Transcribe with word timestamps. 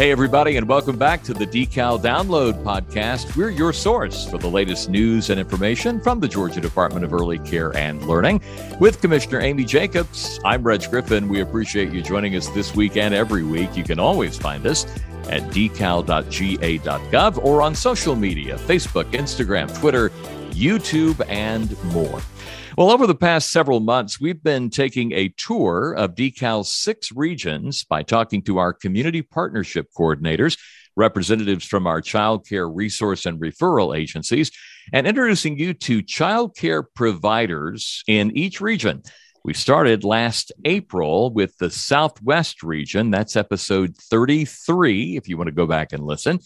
Hey, 0.00 0.12
everybody, 0.12 0.56
and 0.56 0.66
welcome 0.66 0.96
back 0.96 1.22
to 1.24 1.34
the 1.34 1.46
Decal 1.46 2.00
Download 2.00 2.64
Podcast. 2.64 3.36
We're 3.36 3.50
your 3.50 3.70
source 3.74 4.26
for 4.26 4.38
the 4.38 4.48
latest 4.48 4.88
news 4.88 5.28
and 5.28 5.38
information 5.38 6.00
from 6.00 6.20
the 6.20 6.26
Georgia 6.26 6.58
Department 6.58 7.04
of 7.04 7.12
Early 7.12 7.38
Care 7.40 7.76
and 7.76 8.02
Learning. 8.08 8.40
With 8.80 9.02
Commissioner 9.02 9.42
Amy 9.42 9.66
Jacobs, 9.66 10.40
I'm 10.42 10.62
Reg 10.62 10.88
Griffin. 10.88 11.28
We 11.28 11.42
appreciate 11.42 11.92
you 11.92 12.00
joining 12.00 12.34
us 12.34 12.48
this 12.48 12.74
week 12.74 12.96
and 12.96 13.12
every 13.12 13.42
week. 13.42 13.76
You 13.76 13.84
can 13.84 14.00
always 14.00 14.38
find 14.38 14.66
us 14.66 14.86
at 15.28 15.42
decal.ga.gov 15.50 17.44
or 17.44 17.60
on 17.60 17.74
social 17.74 18.16
media 18.16 18.56
Facebook, 18.56 19.04
Instagram, 19.10 19.78
Twitter, 19.78 20.08
YouTube, 20.52 21.22
and 21.28 21.78
more. 21.92 22.22
Well, 22.80 22.92
over 22.92 23.06
the 23.06 23.14
past 23.14 23.52
several 23.52 23.80
months, 23.80 24.22
we've 24.22 24.42
been 24.42 24.70
taking 24.70 25.12
a 25.12 25.28
tour 25.36 25.92
of 25.92 26.14
Decal's 26.14 26.72
six 26.72 27.12
regions 27.12 27.84
by 27.84 28.02
talking 28.02 28.40
to 28.44 28.56
our 28.56 28.72
community 28.72 29.20
partnership 29.20 29.88
coordinators, 29.94 30.58
representatives 30.96 31.66
from 31.66 31.86
our 31.86 32.00
child 32.00 32.48
care 32.48 32.66
resource 32.66 33.26
and 33.26 33.38
referral 33.38 33.94
agencies, 33.94 34.50
and 34.94 35.06
introducing 35.06 35.58
you 35.58 35.74
to 35.74 36.00
child 36.00 36.56
care 36.56 36.82
providers 36.82 38.02
in 38.06 38.34
each 38.34 38.62
region. 38.62 39.02
We 39.44 39.52
started 39.52 40.02
last 40.02 40.50
April 40.64 41.30
with 41.30 41.58
the 41.58 41.68
Southwest 41.68 42.62
region. 42.62 43.10
That's 43.10 43.36
episode 43.36 43.94
33, 43.94 45.18
if 45.18 45.28
you 45.28 45.36
want 45.36 45.48
to 45.48 45.54
go 45.54 45.66
back 45.66 45.92
and 45.92 46.02
listen. 46.02 46.40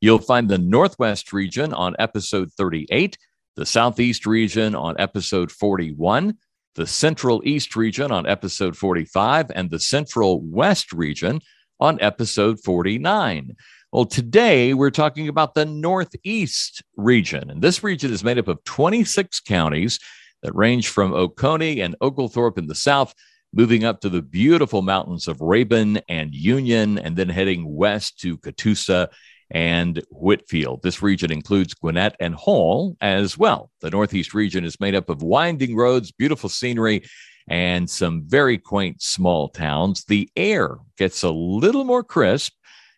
You'll 0.00 0.18
find 0.18 0.48
the 0.48 0.56
Northwest 0.56 1.32
region 1.32 1.74
on 1.74 1.96
episode 1.98 2.52
38 2.52 3.18
the 3.60 3.66
Southeast 3.66 4.24
region 4.24 4.74
on 4.74 4.98
episode 4.98 5.52
41, 5.52 6.34
the 6.76 6.86
Central 6.86 7.42
East 7.44 7.76
region 7.76 8.10
on 8.10 8.26
episode 8.26 8.74
45, 8.74 9.50
and 9.54 9.68
the 9.68 9.78
Central 9.78 10.40
West 10.40 10.94
region 10.94 11.42
on 11.78 12.00
episode 12.00 12.58
49. 12.64 13.54
Well, 13.92 14.06
today 14.06 14.72
we're 14.72 14.88
talking 14.88 15.28
about 15.28 15.52
the 15.52 15.66
Northeast 15.66 16.82
region, 16.96 17.50
and 17.50 17.60
this 17.60 17.84
region 17.84 18.14
is 18.14 18.24
made 18.24 18.38
up 18.38 18.48
of 18.48 18.64
26 18.64 19.40
counties 19.40 19.98
that 20.42 20.56
range 20.56 20.88
from 20.88 21.12
Oconee 21.12 21.82
and 21.82 21.96
Oglethorpe 22.00 22.56
in 22.56 22.66
the 22.66 22.74
south, 22.74 23.14
moving 23.52 23.84
up 23.84 24.00
to 24.00 24.08
the 24.08 24.22
beautiful 24.22 24.80
mountains 24.80 25.28
of 25.28 25.36
Rabun 25.36 26.00
and 26.08 26.34
Union, 26.34 26.98
and 26.98 27.14
then 27.14 27.28
heading 27.28 27.76
west 27.76 28.20
to 28.20 28.38
Catoosa 28.38 29.08
and 29.50 30.02
Whitfield. 30.10 30.82
This 30.82 31.02
region 31.02 31.32
includes 31.32 31.74
Gwinnett 31.74 32.16
and 32.20 32.34
Hall 32.34 32.96
as 33.00 33.36
well. 33.36 33.70
The 33.80 33.90
Northeast 33.90 34.34
region 34.34 34.64
is 34.64 34.80
made 34.80 34.94
up 34.94 35.08
of 35.08 35.22
winding 35.22 35.76
roads, 35.76 36.12
beautiful 36.12 36.48
scenery, 36.48 37.02
and 37.48 37.90
some 37.90 38.22
very 38.26 38.58
quaint 38.58 39.02
small 39.02 39.48
towns. 39.48 40.04
The 40.04 40.30
air 40.36 40.76
gets 40.96 41.22
a 41.22 41.30
little 41.30 41.84
more 41.84 42.04
crisp, 42.04 42.52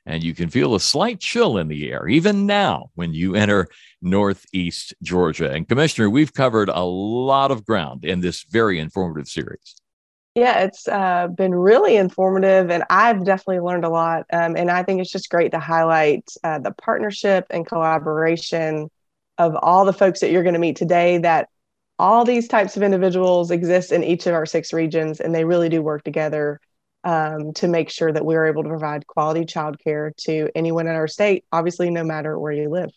and 0.05 0.23
you 0.23 0.35
can 0.35 0.51
feel 0.51 0.75
a 0.75 0.81
slight 0.81 1.21
chill 1.21 1.59
in 1.59 1.69
the 1.69 1.91
air, 1.91 2.07
even 2.09 2.45
now 2.45 2.91
when 2.95 3.15
you 3.15 3.35
enter 3.35 3.69
Northeast 4.03 4.95
Georgia. 5.03 5.51
And, 5.51 5.67
Commissioner, 5.67 6.11
we've 6.11 6.35
covered 6.35 6.69
a 6.69 6.83
lot 6.83 7.51
of 7.51 7.65
ground 7.65 8.05
in 8.05 8.21
this 8.21 8.43
very 8.43 8.79
informative 8.79 9.29
series. 9.29 9.77
Yeah, 10.35 10.61
it's 10.61 10.89
uh, 10.89 11.29
been 11.29 11.55
really 11.55 11.97
informative, 11.97 12.71
and 12.71 12.85
I've 12.89 13.25
definitely 13.25 13.61
learned 13.61 13.85
a 13.85 13.91
lot. 13.91 14.25
Um, 14.33 14.57
and 14.57 14.71
I 14.71 14.83
think 14.83 15.01
it's 15.01 15.13
just 15.13 15.29
great 15.29 15.53
to 15.53 15.59
highlight 15.59 16.31
uh, 16.43 16.59
the 16.59 16.73
partnership 16.73 17.47
and 17.51 17.67
collaboration 17.67 18.89
of 19.37 19.55
all 19.57 19.85
the 19.85 19.93
folks 19.93 20.21
that 20.21 20.31
you're 20.31 20.43
going 20.43 20.55
to 20.55 20.59
meet 20.59 20.77
today. 20.77 21.19
That 21.19 21.49
all 21.99 22.25
these 22.25 22.49
types 22.49 22.79
of 22.79 22.83
individuals 22.83 23.51
exist 23.51 23.93
in 23.93 24.03
each 24.03 24.27
of 24.27 24.33
our 24.33 24.47
six 24.47 24.73
regions, 24.73 25.21
and 25.21 25.35
they 25.35 25.45
really 25.45 25.69
do 25.69 25.83
work 25.83 26.03
together 26.03 26.61
um, 27.05 27.53
to 27.55 27.69
make 27.69 27.91
sure 27.91 28.11
that 28.11 28.25
we're 28.25 28.47
able 28.47 28.63
to 28.63 28.71
provide 28.71 29.07
quality 29.07 29.45
childcare 29.45 30.17
to 30.17 30.49
anyone 30.55 30.87
in 30.87 30.95
our 30.95 31.09
state. 31.09 31.45
Obviously, 31.53 31.91
no 31.91 32.05
matter 32.05 32.39
where 32.39 32.53
you 32.53 32.71
live. 32.71 32.91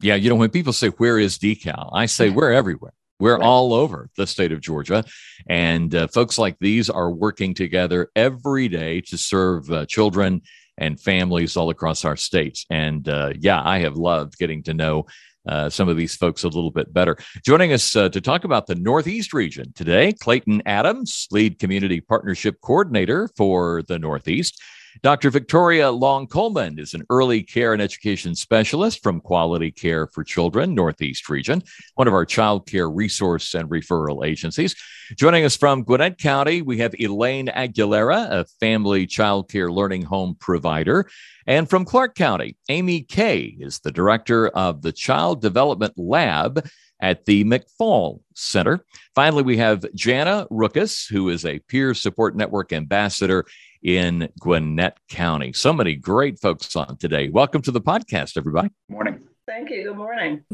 Yeah, 0.00 0.14
you 0.14 0.28
know, 0.28 0.36
when 0.36 0.50
people 0.50 0.72
say, 0.72 0.88
Where 0.88 1.18
is 1.18 1.38
decal? 1.38 1.90
I 1.92 2.06
say, 2.06 2.30
We're 2.30 2.52
everywhere. 2.52 2.92
We're 3.20 3.38
right. 3.38 3.44
all 3.44 3.72
over 3.72 4.10
the 4.16 4.26
state 4.26 4.52
of 4.52 4.60
Georgia. 4.60 5.04
And 5.48 5.94
uh, 5.94 6.08
folks 6.08 6.38
like 6.38 6.56
these 6.60 6.88
are 6.88 7.10
working 7.10 7.54
together 7.54 8.10
every 8.14 8.68
day 8.68 9.00
to 9.02 9.18
serve 9.18 9.70
uh, 9.70 9.86
children 9.86 10.42
and 10.76 11.00
families 11.00 11.56
all 11.56 11.70
across 11.70 12.04
our 12.04 12.16
states. 12.16 12.64
And 12.70 13.08
uh, 13.08 13.32
yeah, 13.38 13.60
I 13.62 13.80
have 13.80 13.96
loved 13.96 14.38
getting 14.38 14.62
to 14.64 14.74
know 14.74 15.06
uh, 15.48 15.70
some 15.70 15.88
of 15.88 15.96
these 15.96 16.14
folks 16.14 16.44
a 16.44 16.48
little 16.48 16.70
bit 16.70 16.92
better. 16.92 17.16
Joining 17.44 17.72
us 17.72 17.96
uh, 17.96 18.08
to 18.10 18.20
talk 18.20 18.44
about 18.44 18.66
the 18.66 18.74
Northeast 18.74 19.32
region 19.32 19.72
today, 19.74 20.12
Clayton 20.12 20.62
Adams, 20.66 21.26
lead 21.30 21.58
community 21.58 22.00
partnership 22.00 22.60
coordinator 22.62 23.28
for 23.36 23.82
the 23.88 23.98
Northeast. 23.98 24.60
Dr. 25.02 25.30
Victoria 25.30 25.90
Long 25.90 26.26
Coleman 26.26 26.78
is 26.78 26.94
an 26.94 27.04
early 27.10 27.42
care 27.42 27.72
and 27.72 27.82
education 27.82 28.34
specialist 28.34 29.02
from 29.02 29.20
Quality 29.20 29.70
Care 29.70 30.06
for 30.06 30.24
Children, 30.24 30.74
Northeast 30.74 31.28
Region, 31.28 31.62
one 31.94 32.08
of 32.08 32.14
our 32.14 32.24
child 32.24 32.66
care 32.66 32.90
resource 32.90 33.54
and 33.54 33.68
referral 33.68 34.26
agencies. 34.26 34.74
Joining 35.16 35.44
us 35.44 35.56
from 35.56 35.84
Gwinnett 35.84 36.18
County, 36.18 36.62
we 36.62 36.78
have 36.78 36.94
Elaine 36.98 37.46
Aguilera, 37.48 38.30
a 38.30 38.44
family 38.60 39.06
child 39.06 39.50
care 39.50 39.70
learning 39.70 40.02
home 40.02 40.36
provider. 40.38 41.08
And 41.46 41.68
from 41.68 41.84
Clarke 41.84 42.14
County, 42.14 42.56
Amy 42.68 43.02
Kay 43.02 43.56
is 43.58 43.80
the 43.80 43.92
director 43.92 44.48
of 44.48 44.82
the 44.82 44.92
Child 44.92 45.40
Development 45.40 45.94
Lab 45.96 46.68
at 47.00 47.24
the 47.26 47.44
McPhaul 47.44 48.20
Center. 48.34 48.84
Finally, 49.14 49.44
we 49.44 49.56
have 49.56 49.84
Jana 49.94 50.46
Ruckus, 50.50 51.06
who 51.06 51.28
is 51.28 51.44
a 51.44 51.60
peer 51.60 51.94
support 51.94 52.36
network 52.36 52.72
ambassador 52.72 53.46
in 53.82 54.28
Gwinnett 54.40 54.98
County. 55.08 55.52
So 55.52 55.72
many 55.72 55.94
great 55.94 56.38
folks 56.38 56.74
on 56.76 56.96
today. 56.96 57.28
Welcome 57.28 57.62
to 57.62 57.70
the 57.70 57.80
podcast, 57.80 58.36
everybody. 58.36 58.70
Morning. 58.88 59.20
Thank 59.46 59.70
you. 59.70 59.84
Good 59.84 59.96
morning. 59.96 60.44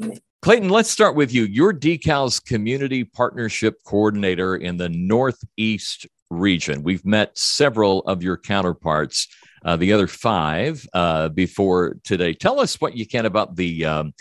Clayton, 0.43 0.69
let's 0.69 0.91
start 0.91 1.17
with 1.17 1.33
you. 1.33 1.45
You're 1.45 1.73
Decal's 1.73 2.39
community 2.39 3.03
partnership 3.03 3.79
coordinator 3.85 4.57
in 4.57 4.77
the 4.77 4.89
Northeast 4.89 6.07
region. 6.31 6.83
We've 6.83 7.05
met 7.05 7.37
several 7.37 8.01
of 8.01 8.23
your 8.23 8.37
counterparts, 8.37 9.27
uh, 9.65 9.77
the 9.77 9.93
other 9.93 10.07
five, 10.07 10.87
uh, 10.93 11.31
before 11.31 11.97
today. 12.05 12.35
Tell 12.35 12.61
us 12.61 12.81
what 12.81 12.97
you 12.97 13.07
can 13.07 13.27
about 13.27 13.57
the 13.57 13.85
um, 13.85 14.15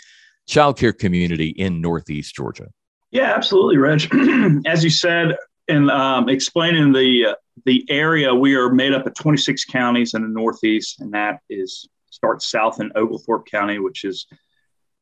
childcare 0.48 0.96
community 0.96 1.48
in 1.48 1.80
Northeast 1.80 2.34
Georgia. 2.34 2.68
Yeah, 3.10 3.32
absolutely, 3.34 3.76
Reg. 3.76 4.08
As 4.66 4.82
you 4.82 4.90
said, 4.90 5.36
in 5.68 5.88
um, 5.90 6.28
explaining 6.28 6.92
the 6.92 7.26
uh, 7.26 7.34
the 7.64 7.84
area, 7.88 8.34
we 8.34 8.56
are 8.56 8.70
made 8.70 8.92
up 8.92 9.06
of 9.06 9.14
26 9.14 9.64
counties 9.66 10.14
in 10.14 10.22
the 10.22 10.28
Northeast, 10.28 11.00
and 11.00 11.12
that 11.12 11.40
is 11.48 11.88
starts 12.10 12.48
south 12.50 12.80
in 12.80 12.92
Oglethorpe 12.94 13.46
County, 13.46 13.78
which 13.78 14.04
is 14.04 14.26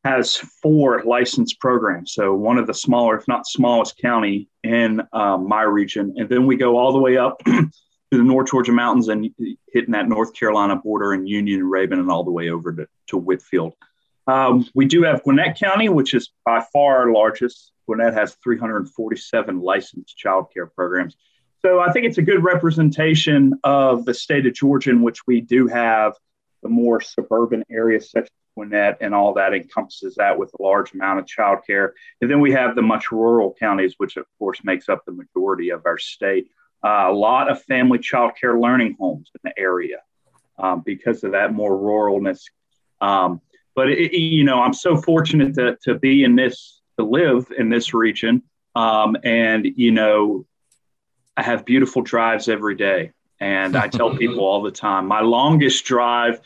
has 0.05 0.37
four 0.37 1.03
licensed 1.05 1.61
programs. 1.61 2.13
So 2.13 2.35
one 2.35 2.59
of 2.59 2.67
the 2.67 2.75
smaller, 2.75 3.17
if 3.17 3.29
not 3.29 3.47
smallest, 3.47 3.99
county 3.99 4.49
in 4.65 5.01
um, 5.13 5.49
my 5.49 5.63
region, 5.63 6.15
and 6.17 6.29
then 6.29 6.47
we 6.47 6.57
go 6.57 6.77
all 6.77 6.93
the 6.93 6.99
way 6.99 7.17
up 7.17 7.39
to 7.45 7.71
the 8.11 8.19
North 8.19 8.51
Georgia 8.51 8.73
mountains 8.73 9.09
and 9.09 9.31
hitting 9.73 9.93
that 9.93 10.09
North 10.09 10.35
Carolina 10.35 10.77
border 10.77 11.13
and 11.13 11.29
Union 11.29 11.61
and 11.61 11.73
Rabun, 11.73 12.01
and 12.01 12.11
all 12.11 12.25
the 12.25 12.33
way 12.33 12.51
over 12.51 12.73
to, 12.73 12.87
to 13.09 13.17
Whitfield. 13.17 13.75
Um, 14.27 14.69
we 14.75 14.87
do 14.87 15.03
have 15.03 15.23
Gwinnett 15.23 15.59
County, 15.59 15.89
which 15.89 16.15
is 16.15 16.31
by 16.45 16.65
far 16.73 16.99
our 16.99 17.13
largest. 17.13 17.73
Gwinnett 17.87 18.15
has 18.15 18.37
347 18.43 19.61
licensed 19.61 20.17
child 20.17 20.47
care 20.53 20.67
programs. 20.67 21.17
So 21.65 21.79
I 21.79 21.93
think 21.93 22.07
it's 22.07 22.19
a 22.19 22.23
good 22.23 22.43
representation 22.43 23.55
of 23.63 24.05
the 24.05 24.15
state 24.15 24.47
of 24.47 24.55
Georgia, 24.55 24.91
in 24.91 25.03
which 25.03 25.27
we 25.27 25.41
do 25.41 25.69
have 25.69 26.15
the 26.63 26.69
more 26.69 27.01
suburban 27.01 27.63
areas 27.71 28.11
such 28.11 28.25
as 28.25 28.31
Gwinnett 28.57 28.99
and 29.01 29.15
all 29.15 29.35
that 29.35 29.55
encompasses 29.55 30.17
that 30.17 30.37
with 30.37 30.51
a 30.59 30.63
large 30.63 30.93
amount 30.93 31.21
of 31.21 31.27
childcare. 31.27 31.91
And 32.21 32.29
then 32.29 32.41
we 32.41 32.51
have 32.53 32.75
the 32.75 32.83
much 32.83 33.13
rural 33.13 33.55
counties, 33.59 33.95
which 33.99 34.17
of 34.17 34.27
course 34.39 34.59
makes 34.65 34.89
up 34.89 35.05
the 35.07 35.13
majority 35.13 35.71
of 35.71 35.87
our 35.87 35.99
state. 35.99 36.49
Uh, 36.85 37.07
a 37.09 37.13
lot 37.13 37.49
of 37.49 37.63
family 37.63 38.01
childcare 38.01 38.61
learning 38.61 38.97
homes 38.99 39.31
in 39.35 39.41
the 39.45 39.61
area 39.61 39.99
um, 40.59 40.83
because 40.85 41.23
of 41.23 41.33
that 41.33 41.53
more 41.53 41.77
ruralness. 41.77 42.41
Um, 43.01 43.41
but 43.77 43.89
it, 43.89 44.13
you 44.13 44.43
know, 44.43 44.61
I'm 44.61 44.75
so 44.75 44.97
fortunate 44.97 45.55
to, 45.55 45.79
to 45.85 45.95
be 45.97 46.25
in 46.25 46.35
this, 46.35 46.81
to 46.99 47.05
live 47.05 47.53
in 47.57 47.69
this 47.69 47.95
region. 47.95 48.43
Um, 48.75 49.17
and 49.23 49.65
you 49.77 49.93
know, 49.93 50.45
I 51.37 51.43
have 51.43 51.65
beautiful 51.65 52.03
drives 52.03 52.49
every 52.49 52.75
day. 52.75 53.13
And 53.41 53.77
I 53.77 53.89
tell 53.89 54.17
people 54.17 54.41
all 54.41 54.63
the 54.63 54.71
time 54.71 55.07
my 55.07 55.21
longest 55.21 55.85
drive 55.85 56.41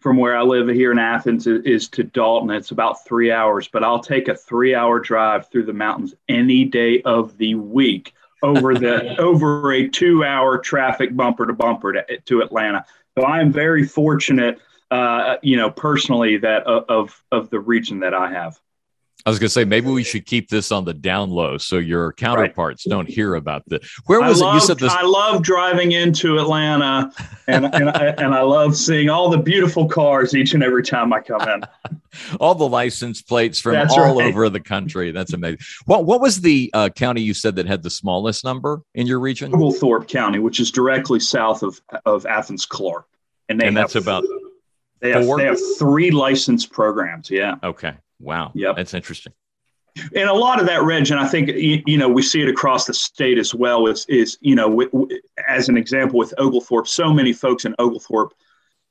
from 0.00 0.16
where 0.16 0.36
I 0.36 0.42
live 0.42 0.68
here 0.68 0.90
in 0.90 0.98
Athens 0.98 1.46
is, 1.46 1.64
is, 1.64 1.88
to 1.90 2.02
Dalton. 2.02 2.50
It's 2.50 2.72
about 2.72 3.04
three 3.06 3.30
hours, 3.30 3.68
but 3.68 3.84
I'll 3.84 4.02
take 4.02 4.28
a 4.28 4.34
three 4.34 4.74
hour 4.74 4.98
drive 4.98 5.48
through 5.48 5.66
the 5.66 5.72
mountains 5.72 6.14
any 6.28 6.64
day 6.64 7.02
of 7.02 7.38
the 7.38 7.54
week 7.54 8.12
over 8.42 8.74
the 8.74 9.16
over 9.20 9.72
a 9.72 9.88
two 9.88 10.24
hour 10.24 10.58
traffic 10.58 11.14
bumper 11.14 11.46
to 11.46 11.52
bumper 11.52 11.92
to, 11.92 12.18
to 12.18 12.40
Atlanta. 12.40 12.84
So 13.16 13.24
I 13.24 13.40
am 13.40 13.52
very 13.52 13.86
fortunate, 13.86 14.58
uh, 14.90 15.36
you 15.42 15.56
know, 15.56 15.70
personally 15.70 16.38
that 16.38 16.66
uh, 16.66 16.84
of 16.88 17.22
of 17.30 17.50
the 17.50 17.60
region 17.60 18.00
that 18.00 18.14
I 18.14 18.32
have. 18.32 18.58
I 19.24 19.30
was 19.30 19.38
going 19.38 19.46
to 19.46 19.52
say 19.52 19.64
maybe 19.64 19.88
we 19.88 20.02
should 20.12 20.26
keep 20.26 20.48
this 20.48 20.72
on 20.72 20.84
the 20.84 20.94
down 20.94 21.30
low 21.30 21.58
so 21.58 21.78
your 21.78 22.12
counterparts 22.12 22.86
right. 22.86 22.90
don't 22.90 23.08
hear 23.08 23.34
about 23.34 23.62
this. 23.66 23.88
Where 24.06 24.20
was 24.20 24.42
I 24.42 24.50
it? 24.50 24.54
you 24.54 24.60
said 24.60 24.78
this. 24.78 24.92
I 24.92 25.02
love 25.02 25.42
driving 25.42 25.92
into 25.92 26.38
Atlanta, 26.38 27.12
and 27.46 27.66
and 27.66 27.90
I, 27.90 28.06
and 28.18 28.34
I 28.34 28.42
love 28.42 28.76
seeing 28.76 29.08
all 29.10 29.30
the 29.30 29.38
beautiful 29.38 29.88
cars 29.88 30.34
each 30.34 30.54
and 30.54 30.62
every 30.62 30.82
time 30.82 31.12
I 31.12 31.20
come 31.20 31.42
in. 31.42 31.62
all 32.40 32.54
the 32.54 32.68
license 32.68 33.22
plates 33.22 33.60
from 33.60 33.72
That's 33.72 33.94
all 33.94 34.16
right. 34.16 34.26
over 34.26 34.48
the 34.48 34.60
country. 34.60 35.12
That's 35.12 35.32
amazing. 35.32 35.60
What 35.86 36.04
what 36.04 36.20
was 36.20 36.40
the 36.40 36.70
uh, 36.74 36.88
county 36.90 37.22
you 37.22 37.34
said 37.34 37.56
that 37.56 37.66
had 37.66 37.82
the 37.82 37.90
smallest 37.90 38.44
number 38.44 38.82
in 38.94 39.06
your 39.06 39.20
region? 39.20 39.54
Oglethorpe 39.54 40.08
County, 40.08 40.38
which 40.38 40.60
is 40.60 40.70
directly 40.70 41.20
south 41.20 41.62
of 41.62 41.80
of 42.04 42.26
Athens 42.26 42.66
Clarke, 42.66 43.06
and, 43.48 43.60
they 43.60 43.66
and 43.66 43.76
that's 43.76 43.94
about. 43.94 44.24
They 45.00 45.10
have, 45.10 45.26
they 45.36 45.46
have 45.46 45.58
three 45.78 46.12
license 46.12 46.64
programs. 46.64 47.28
Yeah. 47.28 47.56
Okay. 47.64 47.94
Wow. 48.22 48.52
Yeah, 48.54 48.72
that's 48.74 48.94
interesting. 48.94 49.32
And 50.16 50.30
a 50.30 50.32
lot 50.32 50.58
of 50.58 50.66
that, 50.66 50.82
Reg, 50.84 51.10
and 51.10 51.20
I 51.20 51.28
think 51.28 51.50
you 51.50 51.98
know 51.98 52.08
we 52.08 52.22
see 52.22 52.40
it 52.40 52.48
across 52.48 52.86
the 52.86 52.94
state 52.94 53.36
as 53.36 53.54
well. 53.54 53.86
Is 53.86 54.06
is 54.08 54.38
you 54.40 54.54
know 54.54 54.88
as 55.48 55.68
an 55.68 55.76
example 55.76 56.18
with 56.18 56.32
Oglethorpe, 56.38 56.88
so 56.88 57.12
many 57.12 57.32
folks 57.32 57.66
in 57.66 57.74
Oglethorpe 57.78 58.32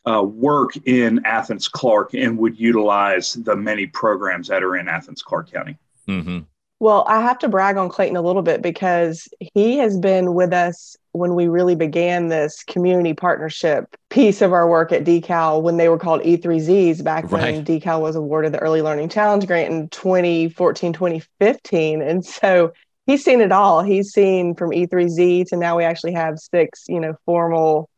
uh, 0.05 0.23
work 0.23 0.75
in 0.85 1.21
Athens 1.25 1.67
Clarke 1.67 2.13
and 2.13 2.37
would 2.37 2.59
utilize 2.59 3.33
the 3.33 3.55
many 3.55 3.87
programs 3.87 4.47
that 4.47 4.63
are 4.63 4.75
in 4.75 4.87
Athens 4.87 5.21
Clarke 5.21 5.51
County. 5.51 5.77
Mm-hmm. 6.07 6.39
Well, 6.81 7.05
I 7.07 7.21
have 7.21 7.37
to 7.39 7.47
brag 7.47 7.77
on 7.77 7.89
Clayton 7.89 8.17
a 8.17 8.23
little 8.23 8.41
bit 8.41 8.63
because 8.63 9.29
he 9.53 9.77
has 9.77 9.99
been 9.99 10.33
with 10.33 10.51
us 10.51 10.97
when 11.11 11.35
we 11.35 11.47
really 11.47 11.75
began 11.75 12.29
this 12.29 12.63
community 12.63 13.13
partnership 13.13 13.95
piece 14.09 14.41
of 14.41 14.51
our 14.51 14.67
work 14.67 14.91
at 14.91 15.03
Decal 15.03 15.61
when 15.61 15.77
they 15.77 15.89
were 15.89 15.99
called 15.99 16.23
E3Zs 16.23 17.03
back 17.03 17.31
right. 17.31 17.53
when 17.53 17.63
Decal 17.63 18.01
was 18.01 18.15
awarded 18.15 18.51
the 18.51 18.57
Early 18.57 18.81
Learning 18.81 19.09
Challenge 19.09 19.45
grant 19.45 19.71
in 19.71 19.89
2014, 19.89 20.91
2015. 20.91 22.01
And 22.01 22.25
so 22.25 22.73
he's 23.05 23.23
seen 23.23 23.41
it 23.41 23.51
all. 23.51 23.83
He's 23.83 24.11
seen 24.11 24.55
from 24.55 24.71
E3Z 24.71 25.49
to 25.49 25.57
now 25.57 25.77
we 25.77 25.83
actually 25.83 26.13
have 26.13 26.39
six, 26.39 26.85
you 26.87 26.99
know, 26.99 27.13
formal 27.27 27.91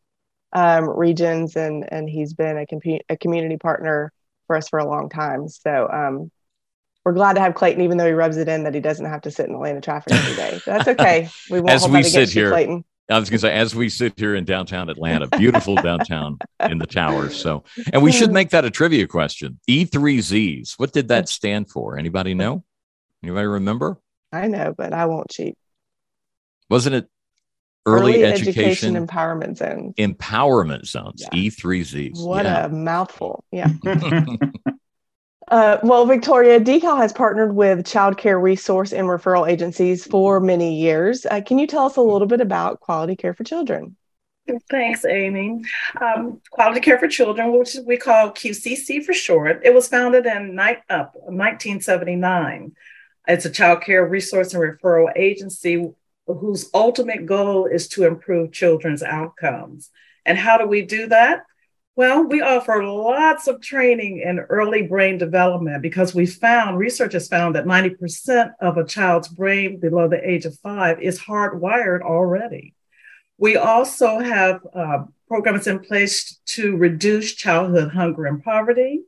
um, 0.52 0.90
regions 0.90 1.56
and 1.56 1.90
and 1.90 2.06
he's 2.06 2.34
been 2.34 2.58
a, 2.58 2.66
com- 2.66 3.00
a 3.08 3.16
community 3.16 3.56
partner 3.56 4.12
for 4.46 4.56
us 4.56 4.68
for 4.68 4.78
a 4.78 4.86
long 4.86 5.08
time. 5.08 5.48
So 5.48 5.88
um, 5.90 6.30
we're 7.04 7.12
glad 7.12 7.34
to 7.34 7.40
have 7.40 7.54
Clayton, 7.54 7.82
even 7.82 7.98
though 7.98 8.06
he 8.06 8.12
rubs 8.12 8.36
it 8.36 8.48
in 8.48 8.64
that 8.64 8.74
he 8.74 8.80
doesn't 8.80 9.04
have 9.04 9.22
to 9.22 9.30
sit 9.30 9.46
in 9.46 9.54
Atlanta 9.54 9.80
traffic 9.80 10.14
every 10.14 10.36
day. 10.36 10.60
That's 10.64 10.88
okay. 10.88 11.28
We 11.50 11.60
won't 11.60 11.70
As 11.70 11.82
hold 11.82 11.92
we 11.92 12.02
that 12.02 12.08
sit 12.08 12.30
here, 12.30 12.46
you, 12.46 12.50
Clayton. 12.50 12.84
I 13.10 13.18
was 13.18 13.28
going 13.28 13.38
to 13.38 13.46
say, 13.46 13.52
as 13.52 13.74
we 13.74 13.90
sit 13.90 14.14
here 14.18 14.34
in 14.34 14.46
downtown 14.46 14.88
Atlanta, 14.88 15.28
beautiful 15.28 15.74
downtown 15.74 16.38
in 16.60 16.78
the 16.78 16.86
towers. 16.86 17.36
So, 17.36 17.64
and 17.92 18.02
we 18.02 18.10
should 18.12 18.32
make 18.32 18.50
that 18.50 18.64
a 18.64 18.70
trivia 18.70 19.06
question. 19.06 19.60
E3Zs. 19.68 20.78
What 20.78 20.92
did 20.92 21.08
that 21.08 21.28
stand 21.28 21.70
for? 21.70 21.98
Anybody 21.98 22.32
know? 22.32 22.64
Anybody 23.22 23.46
remember? 23.46 23.98
I 24.32 24.48
know, 24.48 24.74
but 24.76 24.94
I 24.94 25.04
won't 25.04 25.28
cheat. 25.30 25.58
Wasn't 26.70 26.94
it 26.94 27.08
early, 27.84 28.14
early 28.14 28.24
education, 28.24 28.96
education, 28.96 29.06
empowerment 29.06 29.58
zones? 29.58 29.94
Empowerment 29.96 30.86
zones. 30.86 31.22
Yeah. 31.22 31.50
E3Zs. 31.50 32.26
What 32.26 32.46
yeah. 32.46 32.64
a 32.64 32.68
mouthful. 32.70 33.44
Yeah. 33.52 33.68
Uh, 35.48 35.78
well, 35.82 36.06
Victoria, 36.06 36.58
Decal 36.58 36.96
has 36.96 37.12
partnered 37.12 37.54
with 37.54 37.86
child 37.86 38.16
care 38.16 38.38
resource 38.38 38.92
and 38.92 39.06
referral 39.06 39.48
agencies 39.48 40.06
for 40.06 40.40
many 40.40 40.76
years. 40.80 41.26
Uh, 41.26 41.40
can 41.44 41.58
you 41.58 41.66
tell 41.66 41.84
us 41.86 41.96
a 41.96 42.00
little 42.00 42.26
bit 42.26 42.40
about 42.40 42.80
Quality 42.80 43.16
Care 43.16 43.34
for 43.34 43.44
Children? 43.44 43.96
Thanks, 44.70 45.04
Amy. 45.04 45.62
Um, 46.00 46.40
Quality 46.50 46.80
Care 46.80 46.98
for 46.98 47.08
Children, 47.08 47.58
which 47.58 47.76
we 47.86 47.96
call 47.96 48.30
QCC 48.30 49.04
for 49.04 49.14
short, 49.14 49.60
it 49.64 49.72
was 49.74 49.88
founded 49.88 50.26
in 50.26 50.54
night 50.54 50.80
up 50.90 51.14
1979. 51.14 52.72
It's 53.26 53.44
a 53.46 53.50
child 53.50 53.82
care 53.82 54.06
resource 54.06 54.52
and 54.52 54.62
referral 54.62 55.10
agency 55.16 55.90
whose 56.26 56.70
ultimate 56.74 57.26
goal 57.26 57.66
is 57.66 57.88
to 57.88 58.04
improve 58.04 58.52
children's 58.52 59.02
outcomes. 59.02 59.90
And 60.26 60.38
how 60.38 60.58
do 60.58 60.66
we 60.66 60.82
do 60.82 61.06
that? 61.08 61.44
Well, 61.96 62.24
we 62.24 62.40
offer 62.40 62.82
lots 62.82 63.46
of 63.46 63.60
training 63.60 64.18
in 64.18 64.40
early 64.40 64.82
brain 64.82 65.16
development 65.16 65.80
because 65.80 66.12
we 66.12 66.26
found, 66.26 66.76
research 66.76 67.12
has 67.12 67.28
found 67.28 67.54
that 67.54 67.66
90% 67.66 68.52
of 68.60 68.76
a 68.76 68.84
child's 68.84 69.28
brain 69.28 69.78
below 69.78 70.08
the 70.08 70.28
age 70.28 70.44
of 70.44 70.58
five 70.58 71.00
is 71.00 71.20
hardwired 71.20 72.02
already. 72.02 72.74
We 73.38 73.56
also 73.56 74.18
have 74.18 74.60
uh, 74.74 75.04
programs 75.28 75.68
in 75.68 75.78
place 75.78 76.40
to 76.46 76.76
reduce 76.76 77.32
childhood 77.32 77.92
hunger 77.92 78.26
and 78.26 78.42
poverty. 78.42 79.02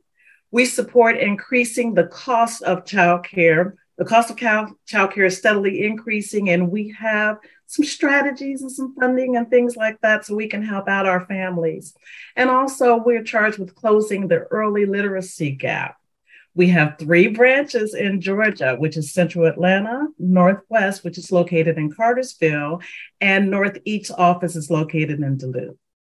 We 0.51 0.65
support 0.65 1.17
increasing 1.17 1.93
the 1.93 2.07
cost 2.07 2.61
of 2.61 2.85
childcare. 2.85 3.73
The 3.97 4.05
cost 4.05 4.31
of 4.31 4.37
child 4.37 5.11
care 5.11 5.25
is 5.25 5.37
steadily 5.37 5.85
increasing, 5.85 6.49
and 6.51 6.71
we 6.71 6.95
have 6.97 7.37
some 7.67 7.85
strategies 7.85 8.61
and 8.61 8.71
some 8.71 8.95
funding 8.95 9.35
and 9.35 9.49
things 9.49 9.75
like 9.75 9.99
that 10.01 10.25
so 10.25 10.35
we 10.35 10.47
can 10.47 10.63
help 10.63 10.87
out 10.87 11.05
our 11.05 11.25
families. 11.25 11.93
And 12.35 12.49
also, 12.49 12.97
we're 12.97 13.23
charged 13.23 13.59
with 13.59 13.75
closing 13.75 14.27
the 14.27 14.39
early 14.39 14.85
literacy 14.85 15.51
gap. 15.51 15.97
We 16.55 16.69
have 16.69 16.97
three 16.97 17.27
branches 17.27 17.93
in 17.93 18.19
Georgia, 18.19 18.75
which 18.79 18.97
is 18.97 19.13
Central 19.13 19.45
Atlanta, 19.45 20.07
Northwest, 20.17 21.03
which 21.03 21.19
is 21.19 21.31
located 21.31 21.77
in 21.77 21.93
Cartersville, 21.93 22.81
and 23.21 23.51
Northeast 23.51 24.11
office 24.17 24.55
is 24.55 24.71
located 24.71 25.19
in 25.19 25.37
Duluth. 25.37 25.75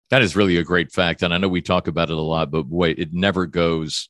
That 0.10 0.24
is 0.24 0.36
really 0.36 0.58
a 0.58 0.64
great 0.64 0.92
fact. 0.92 1.22
And 1.22 1.34
I 1.34 1.38
know 1.38 1.48
we 1.48 1.62
talk 1.62 1.88
about 1.88 2.10
it 2.10 2.18
a 2.18 2.22
lot, 2.22 2.50
but 2.50 2.68
wait, 2.68 2.98
it 2.98 3.14
never 3.14 3.46
goes 3.46 4.10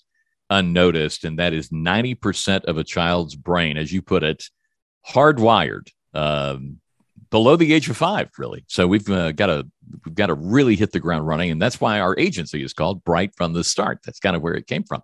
unnoticed. 0.50 1.26
And 1.26 1.40
that 1.40 1.54
is 1.54 1.70
90% 1.70 2.66
of 2.66 2.78
a 2.78 2.84
child's 2.84 3.36
brain, 3.36 3.78
as 3.78 3.92
you 3.92 4.02
put 4.02 4.24
it, 4.24 4.46
hardwired. 5.10 5.90
Um, 6.14 6.80
below 7.32 7.56
the 7.56 7.74
age 7.74 7.90
of 7.90 7.98
five, 7.98 8.30
really. 8.38 8.64
So 8.68 8.86
we've 8.86 9.10
uh, 9.10 9.32
got 9.32 9.48
to 9.48 9.68
we've 10.06 10.16
got 10.16 10.28
to 10.28 10.36
really 10.36 10.76
hit 10.76 10.92
the 10.92 11.00
ground 11.00 11.26
running, 11.26 11.50
and 11.50 11.62
that's 11.62 11.82
why 11.82 12.00
our 12.00 12.18
agency 12.20 12.64
is 12.64 12.74
called 12.74 13.04
Bright 13.04 13.34
from 13.36 13.54
the 13.54 13.64
Start. 13.64 14.00
That's 14.06 14.20
kind 14.20 14.36
of 14.36 14.42
where 14.42 14.54
it 14.54 14.68
came 14.68 14.84
from. 14.84 15.02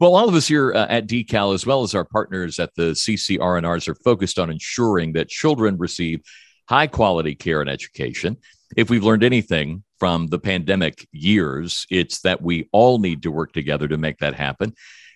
Well, 0.00 0.16
all 0.16 0.28
of 0.28 0.34
us 0.34 0.48
here 0.48 0.72
uh, 0.74 0.86
at 0.88 1.06
Decal, 1.06 1.54
as 1.54 1.64
well 1.64 1.82
as 1.82 1.94
our 1.94 2.04
partners 2.04 2.58
at 2.58 2.74
the 2.74 2.92
CCR&Rs, 2.92 3.88
are 3.88 3.94
focused 3.94 4.38
on 4.38 4.50
ensuring 4.50 5.12
that 5.12 5.28
children 5.28 5.78
receive 5.78 6.22
high 6.68 6.86
quality 6.88 7.34
care 7.34 7.60
and 7.60 7.70
education. 7.70 8.38
If 8.76 8.90
we've 8.90 9.04
learned 9.04 9.22
anything 9.22 9.84
from 9.98 10.26
the 10.26 10.38
pandemic 10.38 11.06
years, 11.12 11.86
it's 11.90 12.20
that 12.22 12.42
we 12.42 12.68
all 12.72 12.98
need 12.98 13.22
to 13.22 13.30
work 13.30 13.52
together 13.52 13.86
to 13.86 13.96
make 13.96 14.18
that 14.18 14.34
happen. 14.34 14.74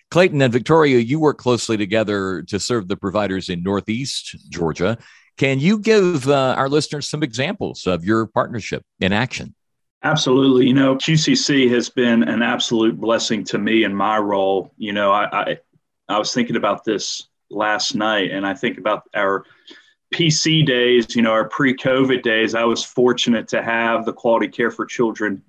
Clayton 0.09 0.41
and 0.41 0.51
Victoria, 0.51 0.99
you 0.99 1.19
work 1.19 1.37
closely 1.37 1.77
together 1.77 2.43
to 2.43 2.59
serve 2.59 2.87
the 2.87 2.97
providers 2.97 3.49
in 3.49 3.63
Northeast 3.63 4.35
Georgia. 4.49 4.97
Can 5.37 5.59
you 5.59 5.79
give 5.79 6.27
uh, 6.27 6.55
our 6.57 6.69
listeners 6.69 7.09
some 7.09 7.23
examples 7.23 7.87
of 7.87 8.03
your 8.03 8.27
partnership 8.27 8.83
in 8.99 9.11
action? 9.11 9.55
Absolutely. 10.03 10.67
You 10.67 10.73
know, 10.73 10.95
QCC 10.95 11.69
has 11.71 11.89
been 11.89 12.23
an 12.23 12.41
absolute 12.41 12.99
blessing 12.99 13.43
to 13.45 13.57
me 13.57 13.83
in 13.83 13.93
my 13.93 14.17
role. 14.17 14.71
You 14.77 14.93
know, 14.93 15.11
I, 15.11 15.51
I, 15.51 15.57
I 16.09 16.17
was 16.17 16.33
thinking 16.33 16.55
about 16.55 16.83
this 16.83 17.27
last 17.51 17.93
night, 17.93 18.31
and 18.31 18.45
I 18.45 18.55
think 18.55 18.79
about 18.79 19.03
our 19.13 19.45
PC 20.13 20.65
days, 20.65 21.15
you 21.15 21.21
know, 21.21 21.31
our 21.31 21.47
pre 21.47 21.75
COVID 21.75 22.23
days. 22.23 22.55
I 22.55 22.63
was 22.63 22.83
fortunate 22.83 23.47
to 23.49 23.61
have 23.61 24.05
the 24.05 24.13
Quality 24.13 24.47
Care 24.47 24.71
for 24.71 24.85
Children 24.85 25.43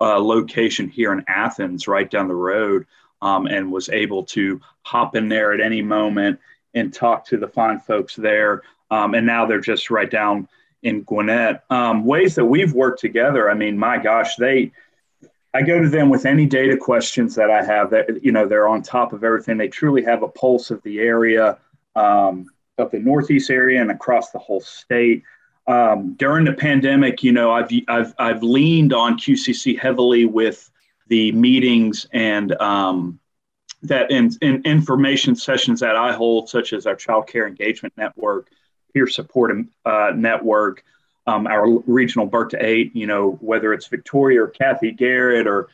uh, 0.00 0.18
location 0.18 0.88
here 0.88 1.12
in 1.12 1.24
Athens, 1.26 1.88
right 1.88 2.08
down 2.08 2.28
the 2.28 2.34
road, 2.34 2.86
um, 3.20 3.46
and 3.46 3.72
was 3.72 3.88
able 3.88 4.24
to 4.26 4.60
hop 4.82 5.16
in 5.16 5.28
there 5.28 5.52
at 5.52 5.60
any 5.60 5.82
moment 5.82 6.38
and 6.74 6.94
talk 6.94 7.26
to 7.26 7.36
the 7.36 7.48
fine 7.48 7.80
folks 7.80 8.14
there 8.14 8.62
um, 8.90 9.14
and 9.14 9.26
now 9.26 9.46
they're 9.46 9.60
just 9.60 9.90
right 9.90 10.10
down 10.10 10.48
in 10.82 11.02
Gwinnett. 11.02 11.64
Um, 11.70 12.04
ways 12.04 12.34
that 12.36 12.44
we've 12.44 12.72
worked 12.72 13.00
together. 13.00 13.50
I 13.50 13.54
mean, 13.54 13.78
my 13.78 13.98
gosh, 13.98 14.36
they. 14.36 14.72
I 15.54 15.62
go 15.62 15.82
to 15.82 15.88
them 15.88 16.10
with 16.10 16.26
any 16.26 16.44
data 16.44 16.76
questions 16.76 17.34
that 17.36 17.50
I 17.50 17.64
have. 17.64 17.90
That 17.90 18.22
you 18.22 18.32
know, 18.32 18.46
they're 18.46 18.68
on 18.68 18.82
top 18.82 19.12
of 19.12 19.24
everything. 19.24 19.56
They 19.56 19.68
truly 19.68 20.02
have 20.04 20.22
a 20.22 20.28
pulse 20.28 20.70
of 20.70 20.82
the 20.82 21.00
area, 21.00 21.58
um, 21.96 22.46
of 22.76 22.90
the 22.90 22.98
Northeast 22.98 23.50
area, 23.50 23.80
and 23.80 23.90
across 23.90 24.30
the 24.30 24.38
whole 24.38 24.60
state. 24.60 25.22
Um, 25.66 26.14
during 26.14 26.44
the 26.44 26.52
pandemic, 26.52 27.22
you 27.22 27.32
know, 27.32 27.50
I've 27.50 27.70
I've 27.88 28.14
I've 28.18 28.42
leaned 28.42 28.92
on 28.92 29.18
QCC 29.18 29.78
heavily 29.78 30.26
with 30.26 30.70
the 31.08 31.32
meetings 31.32 32.06
and 32.12 32.52
um, 32.60 33.18
that 33.82 34.10
in, 34.10 34.30
in 34.42 34.62
information 34.64 35.34
sessions 35.34 35.80
that 35.80 35.96
I 35.96 36.12
hold, 36.12 36.48
such 36.48 36.72
as 36.72 36.86
our 36.86 36.94
Child 36.94 37.26
Care 37.26 37.46
Engagement 37.46 37.94
Network, 37.96 38.48
peer 38.92 39.06
support 39.06 39.56
uh, 39.84 40.12
network, 40.14 40.84
um, 41.26 41.46
our 41.46 41.68
regional 41.86 42.26
Birth 42.26 42.50
to 42.50 42.64
Eight, 42.64 42.94
you 42.94 43.06
know, 43.06 43.32
whether 43.40 43.72
it's 43.72 43.86
Victoria 43.86 44.42
or 44.42 44.48
Kathy 44.48 44.92
Garrett 44.92 45.46
or 45.46 45.68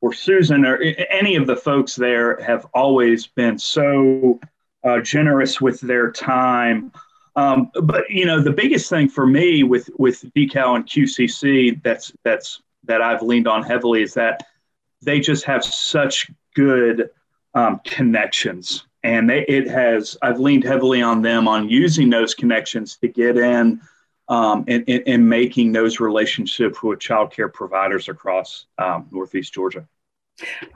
or 0.00 0.12
Susan 0.12 0.64
or 0.64 0.76
any 1.10 1.34
of 1.34 1.46
the 1.46 1.56
folks 1.56 1.96
there 1.96 2.40
have 2.40 2.66
always 2.72 3.26
been 3.26 3.58
so 3.58 4.38
uh, 4.84 5.00
generous 5.00 5.60
with 5.60 5.80
their 5.80 6.12
time. 6.12 6.92
Um, 7.36 7.70
but 7.82 8.08
you 8.10 8.26
know, 8.26 8.40
the 8.40 8.52
biggest 8.52 8.90
thing 8.90 9.08
for 9.08 9.26
me 9.26 9.62
with 9.62 9.88
with 9.98 10.22
Decal 10.34 10.76
and 10.76 10.86
QCC 10.86 11.82
that's 11.82 12.12
that's 12.24 12.60
that 12.84 13.02
I've 13.02 13.22
leaned 13.22 13.48
on 13.48 13.62
heavily 13.62 14.02
is 14.02 14.14
that 14.14 14.46
they 15.02 15.20
just 15.20 15.44
have 15.44 15.64
such 15.64 16.30
good 16.54 17.10
um, 17.54 17.80
connections 17.84 18.87
and 19.02 19.28
they, 19.28 19.44
it 19.46 19.68
has 19.68 20.16
i've 20.22 20.40
leaned 20.40 20.64
heavily 20.64 21.02
on 21.02 21.22
them 21.22 21.46
on 21.48 21.68
using 21.68 22.10
those 22.10 22.34
connections 22.34 22.96
to 22.96 23.08
get 23.08 23.36
in 23.36 23.80
um, 24.28 24.64
and, 24.68 24.84
and, 24.88 25.02
and, 25.06 25.28
making 25.28 25.72
those 25.72 26.00
relationships 26.00 26.82
with 26.82 27.00
child 27.00 27.32
care 27.32 27.48
providers 27.48 28.08
across 28.08 28.66
um, 28.76 29.08
northeast 29.10 29.54
georgia. 29.54 29.86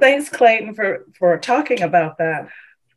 Thanks 0.01 0.29
clayton 0.29 0.75
for 0.75 1.07
for 1.19 1.39
talking 1.39 1.83
about 1.83 2.19
that. 2.19 2.49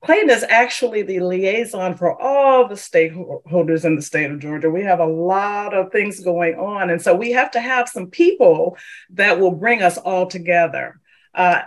Clayton 0.01 0.29
is 0.29 0.46
actually 0.48 1.01
the 1.01 1.20
liaison 1.20 1.96
for 1.96 2.22
all 2.22 2.67
the 2.67 2.75
stakeholders 2.75 3.86
in 3.86 3.96
the 3.96 4.01
state 4.01 4.32
of 4.32 4.39
georgia. 4.39 4.70
We 4.70 4.84
have 4.84 5.00
a 5.00 5.05
lot 5.05 5.74
of 5.74 5.91
things 5.91 6.22
going 6.22 6.55
on 6.55 6.89
and 6.89 7.01
so 7.01 7.13
we 7.13 7.32
have 7.32 7.51
to 7.51 7.60
have 7.60 7.89
some 7.89 8.08
people 8.10 8.77
that 9.12 9.39
will 9.39 9.51
bring 9.51 9.82
us 9.82 9.98
all 9.98 10.27
together. 10.27 11.00
Uh, 11.34 11.63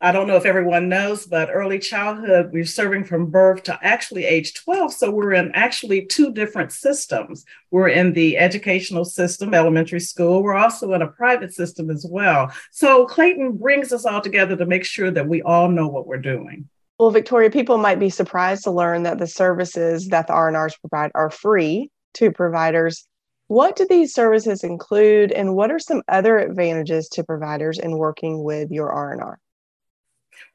I 0.00 0.12
don't 0.12 0.28
know 0.28 0.36
if 0.36 0.46
everyone 0.46 0.88
knows, 0.88 1.26
but 1.26 1.50
early 1.52 1.80
childhood, 1.80 2.50
we're 2.52 2.64
serving 2.64 3.02
from 3.02 3.30
birth 3.30 3.64
to 3.64 3.76
actually 3.82 4.26
age 4.26 4.54
12. 4.54 4.92
So 4.92 5.10
we're 5.10 5.32
in 5.32 5.50
actually 5.54 6.06
two 6.06 6.32
different 6.32 6.70
systems. 6.70 7.44
We're 7.72 7.88
in 7.88 8.12
the 8.12 8.38
educational 8.38 9.04
system, 9.04 9.54
elementary 9.54 9.98
school. 9.98 10.44
We're 10.44 10.54
also 10.54 10.92
in 10.92 11.02
a 11.02 11.08
private 11.08 11.52
system 11.52 11.90
as 11.90 12.06
well. 12.08 12.52
So 12.70 13.06
Clayton 13.06 13.56
brings 13.56 13.92
us 13.92 14.06
all 14.06 14.20
together 14.20 14.54
to 14.54 14.66
make 14.66 14.84
sure 14.84 15.10
that 15.10 15.26
we 15.26 15.42
all 15.42 15.68
know 15.68 15.88
what 15.88 16.06
we're 16.06 16.18
doing. 16.18 16.68
Well, 17.00 17.10
Victoria, 17.10 17.50
people 17.50 17.78
might 17.78 17.98
be 17.98 18.10
surprised 18.10 18.62
to 18.64 18.70
learn 18.70 19.02
that 19.02 19.18
the 19.18 19.26
services 19.26 20.06
that 20.10 20.28
the 20.28 20.32
R&Rs 20.32 20.76
provide 20.76 21.10
are 21.16 21.30
free 21.30 21.90
to 22.14 22.30
providers. 22.30 23.04
What 23.48 23.74
do 23.74 23.84
these 23.88 24.14
services 24.14 24.62
include, 24.62 25.32
and 25.32 25.56
what 25.56 25.72
are 25.72 25.80
some 25.80 26.02
other 26.06 26.38
advantages 26.38 27.08
to 27.10 27.24
providers 27.24 27.80
in 27.80 27.98
working 27.98 28.44
with 28.44 28.70
your 28.70 28.92
R&R? 28.92 29.40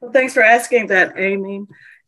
Well, 0.00 0.12
thanks 0.12 0.34
for 0.34 0.42
asking 0.42 0.88
that, 0.88 1.14
Amy. 1.18 1.66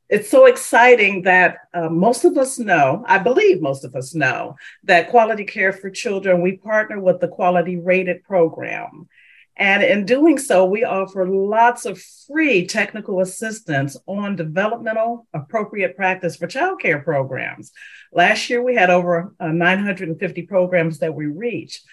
It's 0.09 0.31
so 0.31 0.47
exciting 0.47 1.23
that 1.23 1.59
uh, 1.75 1.89
most 1.89 2.25
of 2.25 2.39
us 2.39 2.59
know, 2.59 3.05
I 3.09 3.19
believe 3.19 3.61
most 3.61 3.85
of 3.85 3.97
us 3.97 4.15
know, 4.15 4.57
that 4.85 5.11
Quality 5.11 5.45
Care 5.45 5.73
for 5.73 5.91
Children, 5.91 6.43
we 6.43 6.57
partner 6.57 7.01
with 7.01 7.21
the 7.21 7.29
Quality 7.29 7.77
Rated 7.77 8.23
program. 8.23 9.09
And 9.57 9.83
in 9.83 10.05
doing 10.05 10.39
so, 10.39 10.67
we 10.67 10.85
offer 10.85 11.27
lots 11.27 11.87
of 11.87 12.01
free 12.01 12.67
technical 12.67 13.21
assistance 13.21 13.97
on 14.07 14.37
developmental 14.37 15.27
appropriate 15.33 15.97
practice 15.97 16.37
for 16.37 16.47
childcare 16.47 17.03
programs. 17.03 17.73
Last 18.13 18.51
year, 18.51 18.63
we 18.63 18.75
had 18.75 18.91
over 18.91 19.35
uh, 19.41 19.49
950 19.49 20.43
programs 20.43 20.99
that 20.99 21.15
we 21.15 21.27
reached. 21.27 21.85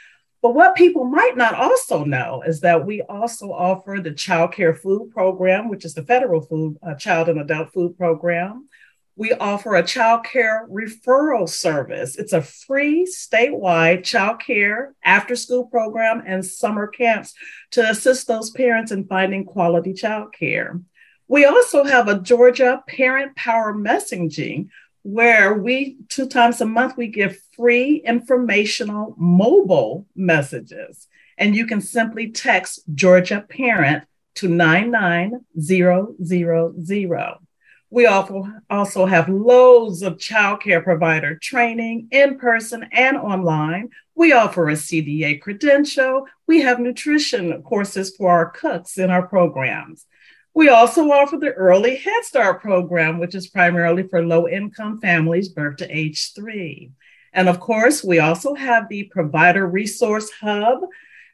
But 0.43 0.55
what 0.55 0.75
people 0.75 1.05
might 1.05 1.37
not 1.37 1.55
also 1.55 2.03
know 2.03 2.43
is 2.45 2.59
that 2.59 2.85
we 2.85 3.01
also 3.03 3.53
offer 3.53 4.01
the 4.03 4.11
Child 4.11 4.51
Care 4.51 4.75
Food 4.75 5.11
Program, 5.11 5.69
which 5.69 5.85
is 5.85 5.93
the 5.93 6.03
federal 6.03 6.41
food, 6.41 6.77
uh, 6.85 6.95
child 6.95 7.29
and 7.29 7.39
adult 7.39 7.71
food 7.71 7.97
program. 7.97 8.67
We 9.15 9.31
offer 9.31 9.75
a 9.75 9.83
child 9.83 10.25
care 10.25 10.67
referral 10.69 11.47
service. 11.47 12.17
It's 12.17 12.33
a 12.33 12.41
free 12.41 13.05
statewide 13.05 14.03
child 14.03 14.41
care 14.41 14.93
after 15.05 15.37
school 15.37 15.67
program 15.67 16.21
and 16.27 16.45
summer 16.45 16.87
camps 16.87 17.33
to 17.71 17.89
assist 17.89 18.27
those 18.27 18.51
parents 18.51 18.91
in 18.91 19.07
finding 19.07 19.45
quality 19.45 19.93
child 19.93 20.33
care. 20.37 20.81
We 21.29 21.45
also 21.45 21.85
have 21.85 22.09
a 22.09 22.19
Georgia 22.19 22.83
Parent 22.85 23.37
Power 23.37 23.73
Messaging, 23.73 24.67
where 25.03 25.53
we 25.53 25.97
two 26.09 26.27
times 26.27 26.59
a 26.61 26.65
month 26.65 26.97
we 26.97 27.07
give 27.07 27.37
free 27.55 28.01
informational 28.05 29.13
mobile 29.17 30.07
messages 30.15 31.07
and 31.37 31.55
you 31.55 31.67
can 31.67 31.81
simply 31.81 32.31
text 32.31 32.79
georgia 32.95 33.45
parent 33.49 34.03
to 34.33 34.47
99000 34.47 37.47
we 37.93 38.07
also 38.07 39.05
have 39.05 39.29
loads 39.29 40.01
of 40.01 40.17
childcare 40.17 40.83
provider 40.83 41.37
training 41.37 42.07
in 42.09 42.39
person 42.39 42.87
and 42.91 43.17
online. 43.17 43.89
We 44.15 44.33
offer 44.33 44.67
a 44.67 44.73
CDA 44.73 45.39
credential. 45.39 46.25
We 46.47 46.61
have 46.61 46.79
nutrition 46.79 47.61
courses 47.61 48.15
for 48.15 48.31
our 48.31 48.49
cooks 48.49 48.97
in 48.97 49.11
our 49.11 49.27
programs. 49.27 50.07
We 50.55 50.69
also 50.69 51.09
offer 51.11 51.37
the 51.37 51.51
Early 51.51 51.95
Head 51.95 52.23
Start 52.23 52.61
program, 52.61 53.17
which 53.17 53.33
is 53.33 53.47
primarily 53.47 54.03
for 54.03 54.23
low 54.23 54.47
income 54.47 55.01
families 55.01 55.49
birth 55.49 55.77
to 55.77 55.95
age 55.95 56.33
three. 56.33 56.91
And 57.33 57.49
of 57.49 57.59
course, 57.59 58.03
we 58.03 58.19
also 58.19 58.53
have 58.53 58.87
the 58.87 59.05
Provider 59.05 59.65
Resource 59.65 60.29
Hub, 60.41 60.81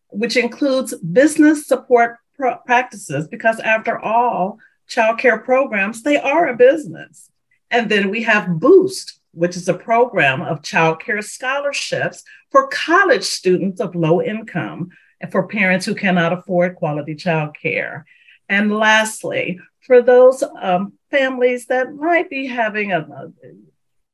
which 0.08 0.38
includes 0.38 0.96
business 0.96 1.68
support 1.68 2.18
practices, 2.66 3.28
because 3.28 3.60
after 3.60 4.00
all, 4.00 4.58
childcare 4.90 5.44
programs, 5.44 6.02
they 6.02 6.18
are 6.18 6.48
a 6.48 6.56
business. 6.56 7.30
And 7.70 7.90
then 7.92 8.10
we 8.10 8.24
have 8.24 8.60
Boost, 8.60 9.20
which 9.34 9.58
is 9.58 9.68
a 9.68 9.74
program 9.74 10.42
of 10.42 10.62
childcare 10.62 11.24
scholarships 11.24 12.24
for 12.52 12.68
college 12.70 13.24
students 13.24 13.82
of 13.82 13.96
low 13.96 14.22
income 14.22 14.92
and 15.20 15.30
for 15.30 15.46
parents 15.48 15.86
who 15.86 15.94
cannot 15.94 16.32
afford 16.32 16.78
quality 16.78 17.16
childcare. 17.16 18.06
And 18.50 18.76
lastly, 18.76 19.60
for 19.82 20.02
those 20.02 20.44
um, 20.60 20.94
families 21.12 21.68
that 21.68 21.94
might 21.94 22.30
be 22.30 22.48
having 22.48 22.92
a, 22.92 23.00
a, 23.00 23.32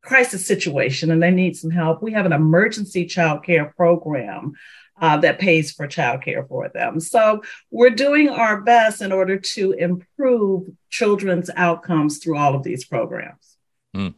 crisis 0.01 0.46
situation 0.46 1.10
and 1.10 1.24
they 1.24 1.32
need 1.32 1.58
some 1.58 1.72
help, 1.72 2.04
we 2.04 2.13
have 2.13 2.27
an 2.27 2.34
emergency 2.34 3.06
child 3.08 3.44
care 3.44 3.74
program 3.75 4.54
uh, 5.01 5.18
that 5.18 5.39
pays 5.39 5.72
for 5.72 5.88
child 5.88 6.22
care 6.22 6.46
for 6.46 6.70
them. 6.70 7.00
So 7.00 7.42
we're 7.72 7.89
doing 7.89 8.30
our 8.30 8.62
best 8.62 9.01
in 9.01 9.12
order 9.12 9.39
to 9.39 9.72
improve 9.72 10.70
children's 10.89 11.50
outcomes 11.56 12.20
through 12.20 12.38
all 12.38 12.56
of 12.56 12.63
these 12.63 12.86
programs. 12.86 13.58
Mm. 13.96 14.13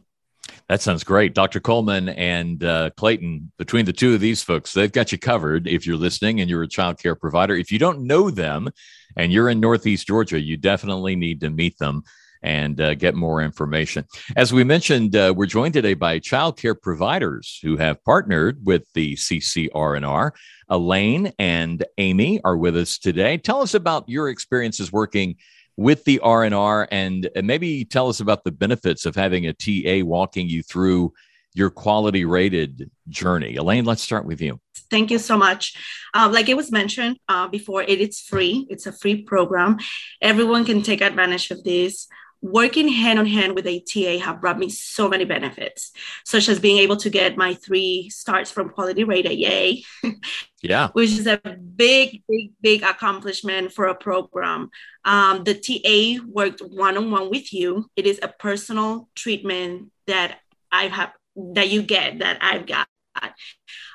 That 0.68 0.82
sounds 0.82 1.02
great. 1.02 1.34
Dr. 1.34 1.60
Coleman 1.60 2.10
and 2.10 2.62
uh, 2.62 2.90
Clayton, 2.96 3.50
between 3.56 3.86
the 3.86 3.92
two 3.92 4.12
of 4.12 4.20
these 4.20 4.42
folks, 4.42 4.74
they've 4.74 4.92
got 4.92 5.10
you 5.12 5.18
covered 5.18 5.66
if 5.66 5.86
you're 5.86 5.96
listening 5.96 6.40
and 6.40 6.50
you're 6.50 6.62
a 6.62 6.68
child 6.68 6.98
care 6.98 7.14
provider. 7.14 7.54
If 7.54 7.72
you 7.72 7.78
don't 7.78 8.02
know 8.02 8.30
them 8.30 8.68
and 9.16 9.32
you're 9.32 9.48
in 9.48 9.60
Northeast 9.60 10.06
Georgia, 10.06 10.38
you 10.38 10.58
definitely 10.58 11.16
need 11.16 11.40
to 11.40 11.48
meet 11.48 11.78
them 11.78 12.02
and 12.42 12.80
uh, 12.80 12.94
get 12.94 13.14
more 13.14 13.42
information. 13.42 14.04
As 14.36 14.52
we 14.52 14.62
mentioned, 14.62 15.16
uh, 15.16 15.32
we're 15.34 15.46
joined 15.46 15.72
today 15.74 15.94
by 15.94 16.18
child 16.18 16.58
care 16.58 16.74
providers 16.74 17.58
who 17.62 17.76
have 17.78 18.04
partnered 18.04 18.64
with 18.64 18.84
the 18.92 19.14
CCR&R. 19.14 20.34
Elaine 20.68 21.32
and 21.38 21.84
Amy 21.96 22.40
are 22.44 22.56
with 22.56 22.76
us 22.76 22.98
today. 22.98 23.38
Tell 23.38 23.62
us 23.62 23.74
about 23.74 24.08
your 24.08 24.28
experiences 24.28 24.92
working 24.92 25.36
with 25.78 26.02
the 26.02 26.18
R&R 26.18 26.88
and 26.90 27.30
maybe 27.40 27.84
tell 27.84 28.08
us 28.08 28.18
about 28.18 28.42
the 28.42 28.50
benefits 28.50 29.06
of 29.06 29.14
having 29.14 29.46
a 29.46 29.52
TA 29.52 30.04
walking 30.04 30.48
you 30.48 30.60
through 30.60 31.12
your 31.54 31.70
quality 31.70 32.24
rated 32.24 32.90
journey. 33.08 33.54
Elaine, 33.54 33.84
let's 33.84 34.02
start 34.02 34.24
with 34.26 34.40
you. 34.40 34.60
Thank 34.90 35.12
you 35.12 35.20
so 35.20 35.38
much. 35.38 35.76
Uh, 36.12 36.28
like 36.32 36.48
it 36.48 36.56
was 36.56 36.72
mentioned 36.72 37.20
uh, 37.28 37.46
before, 37.46 37.82
it 37.84 38.00
is 38.00 38.18
free. 38.18 38.66
It's 38.68 38.86
a 38.86 38.92
free 38.92 39.22
program. 39.22 39.78
Everyone 40.20 40.64
can 40.64 40.82
take 40.82 41.00
advantage 41.00 41.52
of 41.52 41.62
this 41.62 42.08
working 42.40 42.88
hand 42.88 43.18
in 43.18 43.26
hand 43.26 43.54
with 43.54 43.66
ATA 43.66 44.18
have 44.18 44.40
brought 44.40 44.58
me 44.58 44.68
so 44.68 45.08
many 45.08 45.24
benefits, 45.24 45.92
such 46.24 46.48
as 46.48 46.58
being 46.60 46.78
able 46.78 46.96
to 46.98 47.10
get 47.10 47.36
my 47.36 47.54
three 47.54 48.08
starts 48.10 48.50
from 48.50 48.70
Quality 48.70 49.04
Rate 49.04 49.30
yay. 49.30 49.84
Yeah. 50.60 50.88
which 50.88 51.10
is 51.10 51.28
a 51.28 51.38
big, 51.76 52.24
big, 52.28 52.50
big 52.60 52.82
accomplishment 52.82 53.72
for 53.72 53.86
a 53.86 53.94
program. 53.94 54.70
Um, 55.04 55.44
the 55.44 55.54
TA 55.54 56.24
worked 56.26 56.60
one 56.60 56.96
on 56.96 57.12
one 57.12 57.30
with 57.30 57.52
you. 57.52 57.88
It 57.94 58.06
is 58.06 58.18
a 58.20 58.26
personal 58.26 59.08
treatment 59.14 59.92
that 60.08 60.40
I 60.72 60.88
have, 60.88 61.12
that 61.54 61.68
you 61.68 61.82
get, 61.82 62.18
that 62.18 62.38
I've 62.40 62.66
got. 62.66 62.88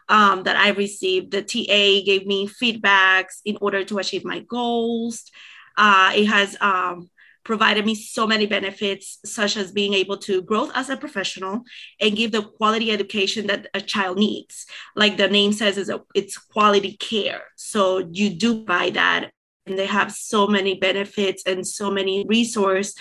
Um, 0.10 0.44
that 0.44 0.58
I 0.58 0.70
received. 0.70 1.32
The 1.32 1.42
TA 1.42 2.06
gave 2.06 2.26
me 2.26 2.48
feedbacks 2.48 3.40
in 3.46 3.58
order 3.62 3.84
to 3.86 3.98
achieve 3.98 4.26
my 4.26 4.40
goals. 4.40 5.32
Uh, 5.78 6.12
it 6.16 6.26
has 6.26 6.56
um, 6.62 7.10
provided 7.44 7.86
me 7.86 7.96
so 7.96 8.26
many 8.26 8.46
benefits, 8.46 9.20
such 9.26 9.58
as 9.58 9.72
being 9.72 9.94
able 9.94 10.18
to 10.18 10.42
grow 10.42 10.70
as 10.74 10.90
a 10.90 10.98
professional 10.98 11.62
and 12.00 12.16
give 12.16 12.32
the 12.32 12.42
quality 12.42 12.92
education 12.92 13.48
that 13.48 13.68
a 13.74 13.82
child 13.82 14.18
needs. 14.18 14.66
Like 14.96 15.18
the 15.18 15.28
name 15.28 15.54
says, 15.54 15.78
is 15.78 15.92
it's 16.16 16.38
quality 16.38 16.98
care. 16.98 17.44
So 17.56 18.10
you 18.12 18.30
do 18.30 18.64
buy 18.64 18.92
that, 18.92 19.32
and 19.66 19.78
they 19.78 19.86
have 19.86 20.12
so 20.12 20.48
many 20.48 20.76
benefits 20.76 21.44
and 21.46 21.66
so 21.66 21.92
many 21.92 22.26
resources 22.28 22.96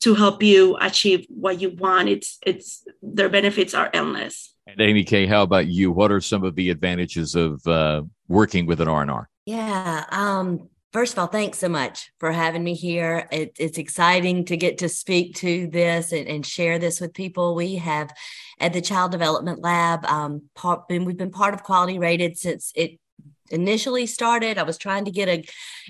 to 0.00 0.14
help 0.14 0.42
you 0.42 0.76
achieve 0.80 1.26
what 1.28 1.60
you 1.60 1.70
want. 1.70 2.08
It's 2.08 2.38
it's 2.46 2.84
their 3.02 3.28
benefits 3.28 3.74
are 3.74 3.90
endless. 3.92 4.54
And 4.66 4.80
Amy 4.80 5.04
K, 5.04 5.26
how 5.26 5.42
about 5.42 5.68
you? 5.68 5.92
What 5.92 6.10
are 6.10 6.20
some 6.20 6.42
of 6.42 6.56
the 6.56 6.70
advantages 6.70 7.34
of 7.36 7.64
uh, 7.66 8.02
working 8.26 8.66
with 8.66 8.80
an 8.80 8.88
R&R? 8.88 9.28
Yeah, 9.46 10.04
um, 10.10 10.68
First 10.96 11.12
of 11.12 11.18
all, 11.18 11.26
thanks 11.26 11.58
so 11.58 11.68
much 11.68 12.10
for 12.18 12.32
having 12.32 12.64
me 12.64 12.72
here. 12.72 13.28
It, 13.30 13.54
it's 13.58 13.76
exciting 13.76 14.46
to 14.46 14.56
get 14.56 14.78
to 14.78 14.88
speak 14.88 15.34
to 15.36 15.66
this 15.66 16.10
and, 16.10 16.26
and, 16.26 16.46
share 16.46 16.78
this 16.78 17.02
with 17.02 17.12
people. 17.12 17.54
We 17.54 17.74
have 17.74 18.10
at 18.60 18.72
the 18.72 18.80
Child 18.80 19.12
Development 19.12 19.60
Lab, 19.60 20.06
um, 20.06 20.44
part, 20.54 20.88
been, 20.88 21.04
we've 21.04 21.18
been 21.18 21.30
part 21.30 21.52
of 21.52 21.62
Quality 21.62 21.98
Rated 21.98 22.38
since 22.38 22.72
it 22.74 22.98
initially 23.50 24.06
started. 24.06 24.58
I 24.58 24.62
was 24.62 24.78
trying 24.78 25.04
to 25.04 25.10
get 25.10 25.28
a 25.28 25.44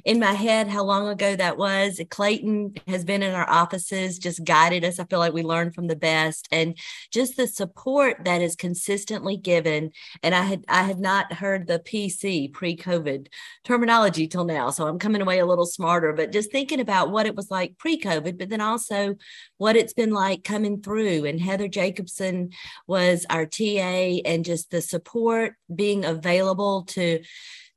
in 0.05 0.19
my 0.19 0.33
head 0.33 0.69
how 0.69 0.85
long 0.85 1.09
ago 1.09 1.37
that 1.37 1.57
was. 1.57 2.01
Clayton 2.11 2.75
has 2.87 3.05
been 3.05 3.23
in 3.23 3.35
our 3.35 3.49
offices, 3.49 4.19
just 4.19 4.45
guided 4.45 4.85
us. 4.85 4.99
I 4.99 5.05
feel 5.05 5.19
like 5.19 5.33
we 5.33 5.43
learned 5.43 5.75
from 5.75 5.87
the 5.87 5.97
best 5.97 6.49
and 6.53 6.77
just 7.11 7.37
the 7.37 7.47
support 7.47 8.25
that 8.25 8.43
is 8.43 8.57
consistently 8.57 9.37
given. 9.37 9.93
And 10.23 10.35
I 10.35 10.43
had 10.43 10.65
I 10.69 10.83
had 10.83 10.99
not 10.99 11.33
heard 11.33 11.67
the 11.67 11.79
PC 11.79 12.53
pre-COVID 12.53 13.29
terminology 13.65 14.29
till 14.29 14.45
now. 14.45 14.71
So 14.71 14.87
I'm 14.87 14.99
coming 14.99 15.23
away 15.23 15.39
a 15.39 15.47
little 15.47 15.67
smarter, 15.67 16.13
but 16.13 16.33
just 16.33 16.53
thinking 16.53 16.81
about 16.81 17.11
what 17.11 17.27
it 17.27 17.35
was 17.35 17.51
like 17.51 17.79
pre-COVID, 17.79 18.39
but 18.39 18.49
then 18.49 18.61
also 18.61 19.17
what 19.59 19.77
it's 19.77 19.93
been 19.93 20.13
like 20.13 20.45
coming 20.45 20.83
through. 20.83 21.25
And 21.25 21.41
Heather 21.41 21.69
Jacobson 21.69 22.51
was 22.87 23.27
our 23.31 23.47
TA 23.47 24.21
and 24.25 24.45
just 24.45 24.71
the 24.71 24.81
support 24.81 25.55
being 25.75 26.05
available 26.05 26.83
to 26.83 27.23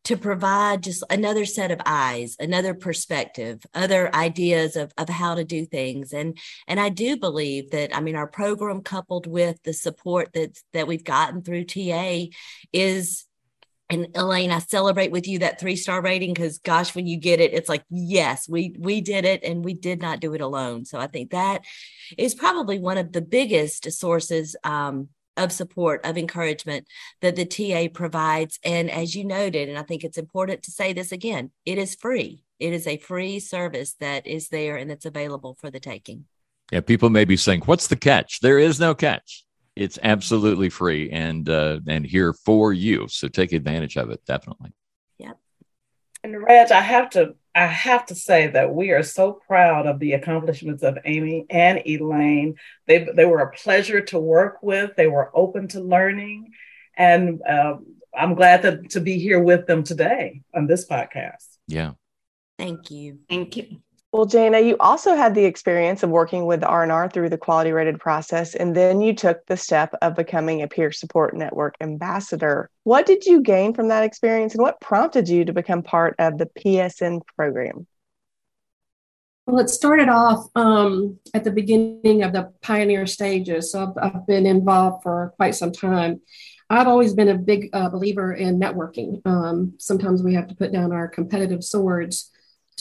to 0.06 0.18
provide 0.18 0.84
just 0.84 1.04
another 1.10 1.46
set 1.46 1.72
of 1.72 1.82
eyes 1.86 2.36
another 2.40 2.74
perspective 2.74 3.66
other 3.74 4.14
ideas 4.16 4.76
of, 4.76 4.92
of 4.98 5.10
how 5.10 5.36
to 5.36 5.44
do 5.44 5.66
things 5.66 6.14
and 6.14 6.38
and 6.68 6.80
i 6.80 6.90
do 6.90 7.18
believe 7.18 7.72
that 7.72 7.96
i 7.96 8.00
mean 8.00 8.16
our 8.16 8.28
program 8.28 8.82
coupled 8.82 9.28
with 9.28 9.62
the 9.64 9.74
support 9.74 10.32
that 10.34 10.58
that 10.74 10.88
we've 10.88 11.04
gotten 11.04 11.42
through 11.42 11.64
ta 11.64 12.26
is 12.74 13.26
and 13.92 14.08
Elaine, 14.14 14.52
I 14.52 14.60
celebrate 14.60 15.12
with 15.12 15.28
you 15.28 15.40
that 15.40 15.60
three 15.60 15.76
star 15.76 16.02
rating 16.02 16.34
because 16.34 16.60
gosh, 16.60 16.94
when 16.94 17.08
you 17.08 17.18
get 17.18 17.40
it, 17.40 17.54
it's 17.54 17.70
like, 17.70 17.84
yes, 17.90 18.48
we 18.48 18.76
we 18.78 19.02
did 19.02 19.26
it 19.26 19.44
and 19.44 19.66
we 19.66 19.74
did 19.74 20.00
not 20.00 20.20
do 20.20 20.36
it 20.36 20.42
alone. 20.42 20.86
So 20.86 21.00
I 21.00 21.08
think 21.08 21.32
that 21.32 21.66
is 22.18 22.36
probably 22.36 22.78
one 22.78 23.00
of 23.00 23.12
the 23.12 23.22
biggest 23.22 23.92
sources 23.92 24.56
um, 24.64 25.10
of 25.40 25.52
support, 25.52 26.06
of 26.06 26.18
encouragement 26.18 26.86
that 27.22 27.36
the 27.36 27.46
TA 27.46 27.88
provides. 27.92 28.60
And 28.64 28.92
as 28.92 29.16
you 29.16 29.24
noted, 29.24 29.70
and 29.70 29.78
I 29.78 29.84
think 29.84 30.04
it's 30.04 30.18
important 30.18 30.64
to 30.64 30.72
say 30.72 30.94
this 30.94 31.12
again, 31.12 31.52
it 31.66 31.78
is 31.78 31.96
free. 31.96 32.44
It 32.60 32.74
is 32.74 32.86
a 32.86 32.98
free 32.98 33.40
service 33.40 33.96
that 34.00 34.28
is 34.28 34.50
there 34.50 34.76
and 34.76 34.90
that's 34.90 35.06
available 35.06 35.58
for 35.60 35.72
the 35.72 35.80
taking. 35.80 36.26
Yeah, 36.72 36.82
people 36.82 37.10
may 37.10 37.26
be 37.26 37.38
saying, 37.38 37.62
"What's 37.66 37.88
the 37.88 37.96
catch?" 37.96 38.42
There 38.42 38.60
is 38.60 38.80
no 38.80 38.94
catch. 38.94 39.46
It's 39.76 39.98
absolutely 40.04 40.70
free 40.70 41.10
and 41.10 41.50
uh, 41.50 41.80
and 41.88 42.06
here 42.06 42.34
for 42.34 42.74
you. 42.74 43.08
So 43.08 43.28
take 43.28 43.54
advantage 43.54 43.98
of 43.98 44.12
it. 44.12 44.24
Definitely. 44.26 44.74
Yep. 45.18 45.38
And 46.24 46.44
Reg, 46.44 46.72
I 46.72 46.82
have 46.82 47.10
to 47.12 47.36
I 47.60 47.66
have 47.66 48.06
to 48.06 48.16
say 48.16 48.48
that 48.48 48.74
we 48.74 48.92
are 48.92 49.04
so 49.04 49.34
proud 49.34 49.86
of 49.86 50.00
the 50.00 50.14
accomplishments 50.14 50.82
of 50.82 50.98
Amy 51.04 51.46
and 51.50 51.82
Elaine. 51.86 52.56
They, 52.88 53.06
they 53.14 53.26
were 53.26 53.42
a 53.42 53.52
pleasure 53.52 54.00
to 54.00 54.18
work 54.18 54.60
with, 54.64 54.96
they 54.96 55.08
were 55.08 55.30
open 55.34 55.68
to 55.70 55.82
learning. 55.82 56.54
And 56.96 57.42
uh, 57.42 57.76
I'm 58.18 58.36
glad 58.36 58.62
to, 58.62 58.82
to 58.92 59.02
be 59.02 59.20
here 59.20 59.42
with 59.42 59.68
them 59.68 59.84
today 59.84 60.42
on 60.56 60.68
this 60.68 60.88
podcast. 60.88 61.48
Yeah. 61.68 61.96
Thank 62.58 62.92
you. 62.92 63.20
Thank 63.28 63.58
you. 63.58 63.82
Well, 64.12 64.26
Jana, 64.26 64.60
you 64.60 64.76
also 64.80 65.16
had 65.16 65.36
the 65.36 65.46
experience 65.46 66.02
of 66.02 66.10
working 66.10 66.48
with 66.48 66.64
R&R 66.64 67.10
through 67.12 67.30
the 67.30 67.38
quality 67.38 67.72
rated 67.72 68.00
process, 68.00 68.56
and 68.56 68.76
then 68.76 69.02
you 69.02 69.14
took 69.14 69.46
the 69.46 69.56
step 69.56 69.94
of 70.02 70.16
becoming 70.16 70.64
a 70.64 70.68
peer 70.68 70.92
support 70.92 71.36
network 71.36 71.76
ambassador. 71.80 72.72
What 72.86 73.06
did 73.06 73.26
you 73.26 73.42
gain 73.42 73.76
from 73.76 73.90
that 73.90 74.04
experience, 74.04 74.56
and 74.56 74.64
what 74.64 74.82
prompted 74.82 75.30
you 75.30 75.46
to 75.46 75.54
become 75.54 75.84
part 75.84 76.16
of 76.18 76.40
the 76.40 76.48
PSN 76.48 77.22
program? 77.36 77.86
Well, 79.46 79.60
it 79.60 79.70
started 79.70 80.10
off 80.10 80.48
um, 80.56 81.20
at 81.36 81.44
the 81.44 81.52
beginning 81.52 82.24
of 82.24 82.34
the 82.34 82.52
pioneer 82.64 83.06
stages. 83.06 83.72
So 83.72 83.94
I've, 83.96 84.16
I've, 84.16 84.28
been 84.28 84.48
involved 84.48 85.04
for 85.04 85.34
quite 85.38 85.56
some 85.56 85.72
time. 85.72 86.22
I've 86.70 86.88
always 86.88 87.14
been 87.14 87.30
a 87.30 87.38
big 87.38 87.70
uh, 87.74 87.90
believer 87.90 88.34
in 88.34 88.60
networking. 88.60 89.22
Um, 89.26 89.74
sometimes 89.78 90.24
we 90.24 90.34
have 90.34 90.48
to 90.48 90.56
put 90.56 90.72
down 90.72 90.92
our 90.92 91.08
competitive 91.08 91.64
swords 91.64 92.32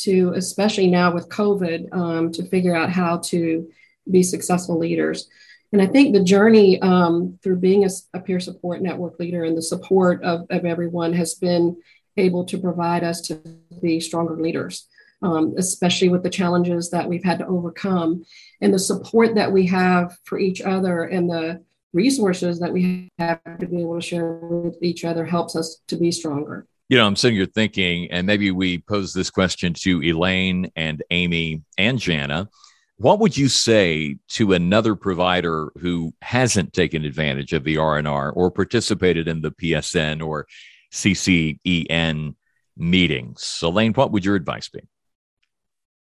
to, 0.02 0.33
especially 0.35 0.87
now 0.87 1.12
with 1.12 1.28
COVID, 1.28 1.95
um, 1.95 2.33
to 2.33 2.45
figure 2.45 2.75
out 2.75 2.90
how 2.90 3.19
to 3.19 3.69
be 4.11 4.23
successful 4.23 4.78
leaders. 4.78 5.28
And 5.73 5.83
I 5.83 5.87
think 5.87 6.14
the 6.14 6.25
journey 6.25 6.81
um, 6.81 7.38
through 7.43 7.57
being 7.57 7.85
a, 7.85 7.88
a, 8.14 8.21
peer 8.21 8.40
support 8.40 8.81
network 8.81 9.19
leader 9.19 9.45
and 9.45 9.57
the 9.57 9.62
support 9.62 10.23
of, 10.23 10.47
of 10.49 10.64
everyone 10.64 11.12
has 11.12 11.35
been 11.35 11.76
able 12.17 12.45
to 12.47 12.59
provide 12.59 13.05
us 13.05 13.21
to 13.23 13.40
be 13.83 14.00
stronger 14.00 14.40
leaders, 14.40 14.88
um, 15.23 15.55
especially 15.59 16.09
with 16.09 16.23
the 16.23 16.31
challenges 16.31 16.90
that 16.90 17.07
we've 17.07 17.25
had 17.25 17.38
to 17.40 17.46
overcome 17.46 18.25
and 18.61 18.73
the 18.73 18.79
support 18.79 19.35
that 19.35 19.53
we 19.53 19.66
have 19.66 20.16
for 20.25 20.38
each 20.38 20.62
other 20.62 21.05
and 21.05 21.29
the 21.29 21.62
resources 21.92 22.61
that 22.61 22.73
we 22.73 23.11
have 23.18 23.40
to 23.59 23.66
be 23.66 23.81
able 23.81 23.94
to 23.94 24.07
share 24.07 24.33
with 24.33 24.77
each 24.83 25.05
other 25.05 25.25
helps 25.25 25.55
us 25.55 25.81
to 25.87 25.96
be 25.96 26.11
stronger 26.11 26.66
you 26.88 26.96
know, 26.96 27.07
I'm 27.07 27.16
sitting 27.16 27.37
here 27.37 27.46
thinking, 27.46 28.11
and 28.11 28.27
maybe 28.27 28.51
we 28.51 28.79
pose 28.79 29.12
this 29.12 29.31
question 29.31 29.74
to 29.74 30.03
Elaine 30.03 30.70
and 30.74 31.03
Amy 31.11 31.62
and 31.77 31.98
Jana. 31.98 32.48
What 32.96 33.20
would 33.20 33.37
you 33.37 33.48
say 33.48 34.16
to 34.29 34.55
another 34.55 34.94
provider 34.94 35.70
who 35.79 36.14
hasn't 36.22 36.72
taken 36.72 37.05
advantage 37.05 37.53
of 37.53 37.62
the 37.62 37.77
R&R 37.77 38.33
or 38.33 38.51
participated 38.51 39.29
in 39.29 39.42
the 39.42 39.51
PSN 39.53 40.27
or 40.27 40.46
CCEN 40.92 42.35
meetings? 42.77 43.61
Elaine, 43.62 43.92
what 43.92 44.11
would 44.11 44.24
your 44.24 44.35
advice 44.35 44.68
be? 44.68 44.81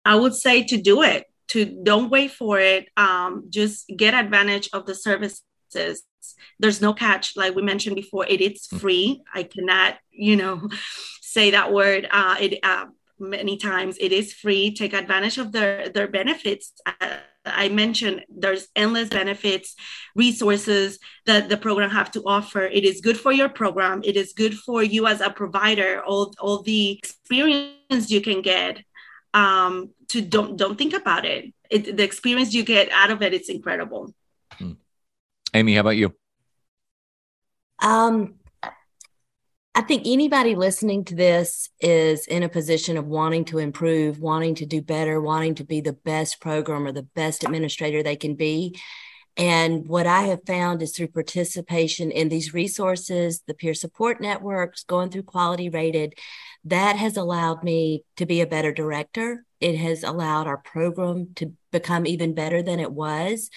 I 0.04 0.16
would 0.16 0.34
say 0.34 0.64
to 0.64 0.80
do 0.80 1.02
it. 1.02 1.26
To 1.48 1.64
don't 1.82 2.10
wait 2.10 2.32
for 2.32 2.58
it. 2.58 2.88
Um, 2.96 3.44
just 3.48 3.88
get 3.94 4.12
advantage 4.12 4.68
of 4.72 4.84
the 4.84 4.94
services 4.94 5.42
there's 6.58 6.80
no 6.80 6.92
catch. 6.92 7.36
Like 7.36 7.54
we 7.54 7.62
mentioned 7.62 7.96
before 7.96 8.26
it 8.26 8.40
is 8.40 8.66
mm. 8.68 8.80
free. 8.80 9.22
I 9.34 9.42
cannot 9.44 9.98
you 10.10 10.36
know 10.36 10.68
say 11.20 11.50
that 11.50 11.72
word 11.72 12.08
uh, 12.10 12.36
it 12.40 12.58
uh, 12.62 12.86
many 13.18 13.56
times. 13.56 13.96
It 14.00 14.12
is 14.12 14.32
free. 14.32 14.74
Take 14.74 14.92
advantage 14.92 15.38
of 15.38 15.52
their 15.52 15.88
their 15.88 16.08
benefits. 16.08 16.72
Uh, 16.86 17.18
i 17.50 17.68
mentioned 17.68 18.22
there's 18.28 18.68
endless 18.76 19.08
benefits 19.08 19.74
resources 20.14 20.98
that 21.24 21.48
the 21.48 21.56
program 21.56 21.90
have 21.90 22.10
to 22.10 22.22
offer. 22.26 22.62
It 22.62 22.84
is 22.84 23.00
good 23.00 23.18
for 23.18 23.32
your 23.32 23.48
program. 23.48 24.02
It 24.04 24.16
is 24.16 24.32
good 24.32 24.54
for 24.54 24.82
you 24.82 25.06
as 25.06 25.20
a 25.20 25.30
provider. 25.30 26.02
All, 26.02 26.34
all 26.40 26.62
the 26.62 26.98
experience 26.98 28.10
you 28.10 28.20
can 28.20 28.42
get 28.42 28.84
um, 29.34 29.90
to 30.08 30.20
don't 30.20 30.56
don't 30.56 30.76
think 30.76 30.94
about 30.94 31.24
it. 31.24 31.52
it 31.70 31.96
the 31.96 32.04
experience 32.04 32.54
you 32.54 32.64
get 32.64 32.90
out 32.92 33.10
of 33.10 33.22
it 33.22 33.34
it's 33.34 33.48
incredible. 33.48 34.14
Amy 35.54 35.74
how 35.74 35.80
about 35.80 35.96
you 35.96 36.12
um, 37.80 38.34
I 39.78 39.82
think 39.82 40.02
anybody 40.06 40.56
listening 40.56 41.04
to 41.04 41.14
this 41.14 41.68
is 41.80 42.26
in 42.26 42.42
a 42.42 42.48
position 42.48 42.96
of 42.96 43.06
wanting 43.06 43.44
to 43.44 43.58
improve, 43.58 44.18
wanting 44.18 44.56
to 44.56 44.66
do 44.66 44.82
better, 44.82 45.20
wanting 45.20 45.54
to 45.54 45.64
be 45.64 45.80
the 45.80 45.92
best 45.92 46.40
program 46.40 46.84
or 46.84 46.90
the 46.90 47.04
best 47.14 47.44
administrator 47.44 48.02
they 48.02 48.16
can 48.16 48.34
be. 48.34 48.76
And 49.36 49.86
what 49.86 50.08
I 50.08 50.22
have 50.22 50.40
found 50.44 50.82
is 50.82 50.96
through 50.96 51.08
participation 51.08 52.10
in 52.10 52.28
these 52.28 52.52
resources, 52.52 53.44
the 53.46 53.54
peer 53.54 53.72
support 53.72 54.20
networks, 54.20 54.82
going 54.82 55.10
through 55.10 55.22
quality 55.22 55.68
rated, 55.68 56.14
that 56.64 56.96
has 56.96 57.16
allowed 57.16 57.62
me 57.62 58.02
to 58.16 58.26
be 58.26 58.40
a 58.40 58.48
better 58.48 58.72
director. 58.72 59.44
It 59.60 59.76
has 59.76 60.02
allowed 60.02 60.48
our 60.48 60.58
program 60.58 61.28
to 61.36 61.52
become 61.70 62.04
even 62.04 62.34
better 62.34 62.62
than 62.62 62.80
it 62.80 62.90
was 62.90 63.48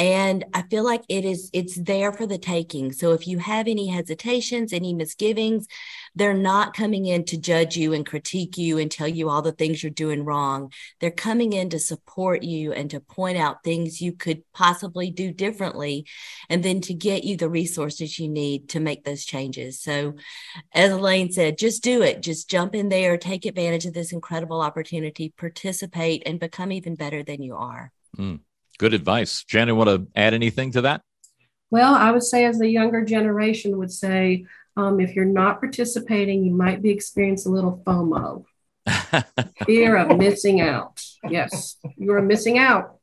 and 0.00 0.46
i 0.54 0.62
feel 0.62 0.82
like 0.82 1.02
it 1.10 1.26
is 1.26 1.50
it's 1.52 1.76
there 1.76 2.10
for 2.10 2.26
the 2.26 2.38
taking. 2.38 2.90
So 2.90 3.12
if 3.12 3.28
you 3.28 3.38
have 3.38 3.68
any 3.68 3.86
hesitations 3.88 4.72
any 4.72 4.94
misgivings 4.94 5.66
they're 6.14 6.34
not 6.34 6.74
coming 6.74 7.06
in 7.06 7.24
to 7.26 7.38
judge 7.38 7.76
you 7.76 7.92
and 7.92 8.04
critique 8.04 8.58
you 8.58 8.78
and 8.78 8.90
tell 8.90 9.06
you 9.06 9.28
all 9.28 9.42
the 9.42 9.52
things 9.52 9.82
you're 9.82 9.90
doing 9.90 10.24
wrong. 10.24 10.72
They're 10.98 11.10
coming 11.10 11.52
in 11.52 11.70
to 11.70 11.78
support 11.78 12.42
you 12.42 12.72
and 12.72 12.90
to 12.90 13.00
point 13.00 13.38
out 13.38 13.62
things 13.62 14.00
you 14.00 14.12
could 14.12 14.42
possibly 14.52 15.10
do 15.10 15.32
differently 15.32 16.06
and 16.48 16.64
then 16.64 16.80
to 16.82 16.94
get 16.94 17.22
you 17.24 17.36
the 17.36 17.48
resources 17.48 18.18
you 18.18 18.28
need 18.28 18.70
to 18.70 18.80
make 18.80 19.04
those 19.04 19.24
changes. 19.24 19.80
So 19.80 20.14
as 20.72 20.90
elaine 20.90 21.30
said 21.30 21.58
just 21.58 21.82
do 21.82 22.02
it. 22.02 22.22
Just 22.22 22.50
jump 22.50 22.74
in 22.74 22.88
there 22.88 23.16
take 23.16 23.44
advantage 23.44 23.86
of 23.86 23.92
this 23.92 24.12
incredible 24.12 24.62
opportunity 24.62 25.32
participate 25.36 26.22
and 26.26 26.40
become 26.40 26.72
even 26.72 26.94
better 26.94 27.22
than 27.22 27.42
you 27.42 27.54
are. 27.56 27.92
Mm. 28.16 28.40
Good 28.80 28.94
advice. 28.94 29.44
Janet, 29.44 29.76
want 29.76 29.90
to 29.90 30.06
add 30.18 30.32
anything 30.32 30.72
to 30.72 30.80
that? 30.80 31.02
Well, 31.70 31.92
I 31.92 32.12
would 32.12 32.22
say, 32.22 32.46
as 32.46 32.58
the 32.58 32.66
younger 32.66 33.04
generation 33.04 33.76
would 33.76 33.92
say, 33.92 34.46
um, 34.74 35.00
if 35.00 35.14
you're 35.14 35.26
not 35.26 35.60
participating, 35.60 36.42
you 36.46 36.52
might 36.52 36.80
be 36.80 36.88
experiencing 36.88 37.52
a 37.52 37.54
little 37.54 37.82
FOMO, 37.84 38.42
fear 39.66 39.98
of 39.98 40.16
missing 40.16 40.62
out. 40.62 41.04
Yes, 41.28 41.76
you're 41.98 42.22
missing 42.22 42.56
out. 42.56 42.96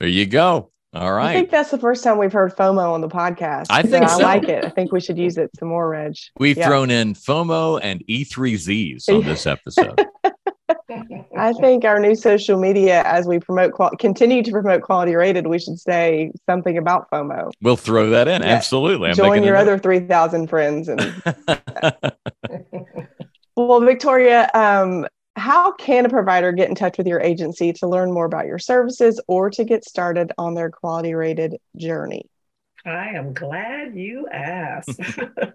There 0.00 0.08
you 0.08 0.24
go. 0.24 0.70
All 0.94 1.12
right. 1.12 1.32
I 1.32 1.34
think 1.34 1.50
that's 1.50 1.70
the 1.70 1.76
first 1.76 2.02
time 2.02 2.16
we've 2.16 2.32
heard 2.32 2.56
FOMO 2.56 2.92
on 2.92 3.02
the 3.02 3.10
podcast. 3.10 3.66
I 3.68 3.82
think 3.82 4.08
so. 4.08 4.20
I 4.20 4.22
like 4.22 4.48
it. 4.48 4.64
I 4.64 4.70
think 4.70 4.92
we 4.92 5.00
should 5.00 5.18
use 5.18 5.36
it 5.36 5.50
some 5.58 5.68
more, 5.68 5.90
Reg. 5.90 6.14
We've 6.38 6.56
yeah. 6.56 6.68
thrown 6.68 6.90
in 6.90 7.12
FOMO 7.12 7.80
and 7.82 8.02
E3Zs 8.06 9.14
on 9.14 9.24
this 9.24 9.46
episode. 9.46 10.06
I 11.36 11.52
think 11.52 11.84
our 11.84 12.00
new 12.00 12.14
social 12.14 12.58
media, 12.58 13.02
as 13.04 13.26
we 13.26 13.38
promote, 13.38 13.72
qual- 13.72 13.96
continue 13.98 14.42
to 14.42 14.50
promote 14.50 14.82
quality 14.82 15.14
rated, 15.14 15.46
we 15.46 15.58
should 15.58 15.78
say 15.78 16.32
something 16.46 16.78
about 16.78 17.10
FOMO. 17.10 17.50
We'll 17.62 17.76
throw 17.76 18.10
that 18.10 18.28
in. 18.28 18.42
Yeah. 18.42 18.48
Absolutely. 18.48 19.10
I'm 19.10 19.14
Join 19.14 19.42
your 19.42 19.56
other 19.56 19.78
3,000 19.78 20.48
friends. 20.48 20.88
And 20.88 21.00
well, 23.56 23.80
Victoria, 23.80 24.50
um, 24.54 25.06
how 25.36 25.72
can 25.72 26.06
a 26.06 26.08
provider 26.08 26.52
get 26.52 26.68
in 26.68 26.74
touch 26.74 26.96
with 26.96 27.06
your 27.06 27.20
agency 27.20 27.72
to 27.74 27.86
learn 27.86 28.12
more 28.12 28.24
about 28.24 28.46
your 28.46 28.58
services 28.58 29.20
or 29.28 29.50
to 29.50 29.64
get 29.64 29.84
started 29.84 30.32
on 30.38 30.54
their 30.54 30.70
quality 30.70 31.14
rated 31.14 31.56
journey? 31.76 32.28
I 32.86 33.08
am 33.16 33.32
glad 33.32 33.96
you 33.96 34.28
asked. 34.28 35.00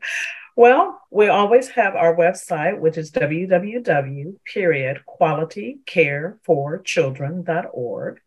well, 0.58 1.02
we 1.10 1.28
always 1.28 1.70
have 1.70 1.96
our 1.96 2.13
website, 2.13 2.78
which 2.78 2.98
is 2.98 3.10
www. 3.12 4.36
Period 4.44 5.06
quality 5.06 5.80
care 5.86 6.38
for 6.44 6.80
children.org. 6.80 8.20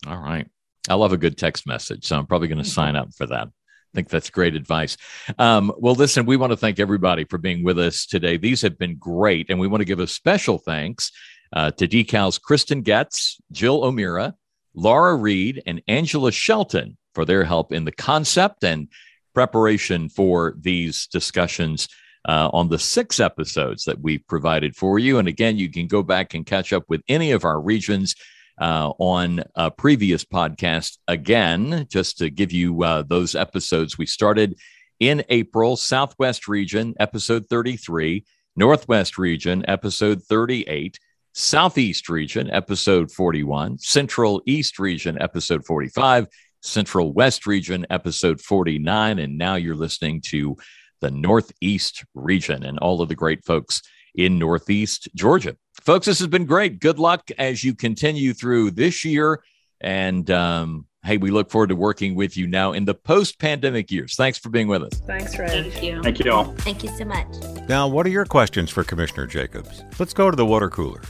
All 0.07 0.19
right. 0.19 0.49
I 0.89 0.95
love 0.95 1.13
a 1.13 1.17
good 1.17 1.37
text 1.37 1.67
message, 1.67 2.07
so 2.07 2.17
I'm 2.17 2.27
probably 2.27 2.49
going 2.49 2.63
to 2.63 2.69
sign 2.69 2.97
up 2.97 3.13
for 3.15 3.27
that. 3.27 3.49
I 3.49 3.95
think 3.95 4.09
that's 4.09 4.31
great 4.31 4.55
advice. 4.55 4.97
Um, 5.39 5.73
well, 5.79 5.95
listen, 5.95 6.27
we 6.27 6.37
want 6.37 6.53
to 6.53 6.57
thank 6.57 6.79
everybody 6.79 7.25
for 7.25 7.39
being 7.39 7.65
with 7.65 7.79
us 7.79 8.07
today. 8.07 8.37
These 8.37 8.63
have 8.63 8.79
been 8.79 8.97
great, 8.97 9.49
and 9.49 9.59
we 9.59 9.69
want 9.69 9.81
to 9.81 9.87
give 9.87 10.01
a 10.01 10.07
special 10.07 10.59
thanks 10.59 11.13
uh, 11.53 11.71
to 11.73 11.87
Decal's 11.87 12.39
Kristen 12.39 12.83
Getz, 12.83 13.39
Jill 13.53 13.85
O'Meara, 13.85 14.35
Laura 14.75 15.17
Reed, 15.17 15.63
and 15.67 15.83
Angela 15.89 16.31
Shelton 16.31 16.97
for 17.15 17.25
their 17.25 17.45
help 17.45 17.73
in 17.73 17.85
the 17.85 17.93
concept 17.93 18.63
and 18.63 18.89
preparation 19.35 20.09
for 20.09 20.55
these 20.61 21.07
discussions 21.07 21.89
uh, 22.29 22.51
on 22.53 22.69
the 22.69 22.79
six 22.79 23.21
episodes 23.21 23.85
that 23.85 24.01
we 24.01 24.19
provided 24.19 24.77
for 24.77 24.99
you. 24.99 25.19
And 25.19 25.29
again, 25.29 25.57
you 25.57 25.71
can 25.71 25.87
go 25.87 26.03
back 26.03 26.35
and 26.35 26.45
catch 26.45 26.73
up 26.73 26.85
with 26.89 27.03
any 27.09 27.31
of 27.33 27.45
our 27.45 27.61
regions 27.61 28.15
uh, 28.59 28.93
on 28.99 29.43
a 29.55 29.71
previous 29.71 30.25
podcast. 30.25 30.99
Again, 31.09 31.87
just 31.89 32.19
to 32.19 32.31
give 32.31 32.53
you 32.53 32.83
uh, 32.83 33.03
those 33.03 33.35
episodes, 33.35 33.99
we 33.99 34.07
started 34.07 34.59
in 35.01 35.25
April, 35.29 35.77
Southwest 35.77 36.49
region, 36.49 36.95
episode 36.99 37.47
33, 37.49 38.25
Northwest 38.57 39.19
region, 39.19 39.65
episode 39.69 40.23
38. 40.23 40.99
Southeast 41.39 42.09
region, 42.09 42.51
episode 42.51 43.13
41, 43.13 43.79
Central 43.79 44.41
East 44.47 44.79
region, 44.79 45.21
episode 45.21 45.67
45, 45.67 46.29
Central 46.63 47.13
West 47.13 47.47
region, 47.47 47.85
episode 47.91 48.41
49. 48.41 49.19
And 49.19 49.37
now 49.37 49.57
you're 49.57 49.75
listening 49.75 50.23
to 50.29 50.57
the 51.03 51.11
Northeast 51.11 52.07
region 52.15 52.65
and 52.65 52.79
all 52.79 53.03
of 53.03 53.11
the 53.11 53.15
great 53.15 53.45
folks 53.45 53.83
in 54.17 54.39
Northeast 54.39 55.09
Georgia. 55.15 55.57
Folks, 55.81 56.07
this 56.07 56.19
has 56.19 56.29
been 56.29 56.47
great. 56.47 56.81
Good 56.81 56.99
luck 56.99 57.31
as 57.39 57.63
you 57.63 57.75
continue 57.75 58.33
through 58.35 58.73
this 58.73 59.05
year. 59.05 59.43
And 59.81 60.29
um, 60.31 60.87
hey, 61.05 61.19
we 61.19 61.31
look 61.31 61.51
forward 61.51 61.69
to 61.69 61.77
working 61.77 62.15
with 62.15 62.37
you 62.37 62.47
now 62.47 62.73
in 62.73 62.85
the 62.85 62.95
post 62.95 63.39
pandemic 63.39 63.91
years. 63.91 64.17
Thanks 64.17 64.39
for 64.39 64.49
being 64.49 64.69
with 64.69 64.83
us. 64.83 64.95
Thanks, 65.07 65.39
Reg. 65.39 65.73
Thank 65.73 65.83
you. 65.83 66.03
Thank 66.03 66.25
you 66.25 66.33
all. 66.33 66.45
Thank 66.57 66.83
you 66.83 66.91
so 66.91 67.05
much. 67.05 67.29
Now, 67.69 67.87
what 67.87 68.07
are 68.07 68.11
your 68.11 68.25
questions 68.25 68.71
for 68.71 68.83
Commissioner 68.83 69.27
Jacobs? 69.27 69.85
Let's 69.99 70.15
go 70.15 70.31
to 70.31 70.37
the 70.37 70.47
water 70.47 70.71
cooler. 70.71 71.03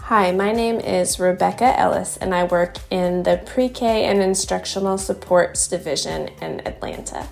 Hi, 0.00 0.30
my 0.30 0.52
name 0.52 0.78
is 0.78 1.18
Rebecca 1.18 1.78
Ellis, 1.78 2.16
and 2.18 2.32
I 2.32 2.44
work 2.44 2.76
in 2.90 3.24
the 3.24 3.42
Pre 3.44 3.68
K 3.68 4.04
and 4.04 4.22
Instructional 4.22 4.98
Supports 4.98 5.66
Division 5.66 6.28
in 6.40 6.66
Atlanta. 6.66 7.28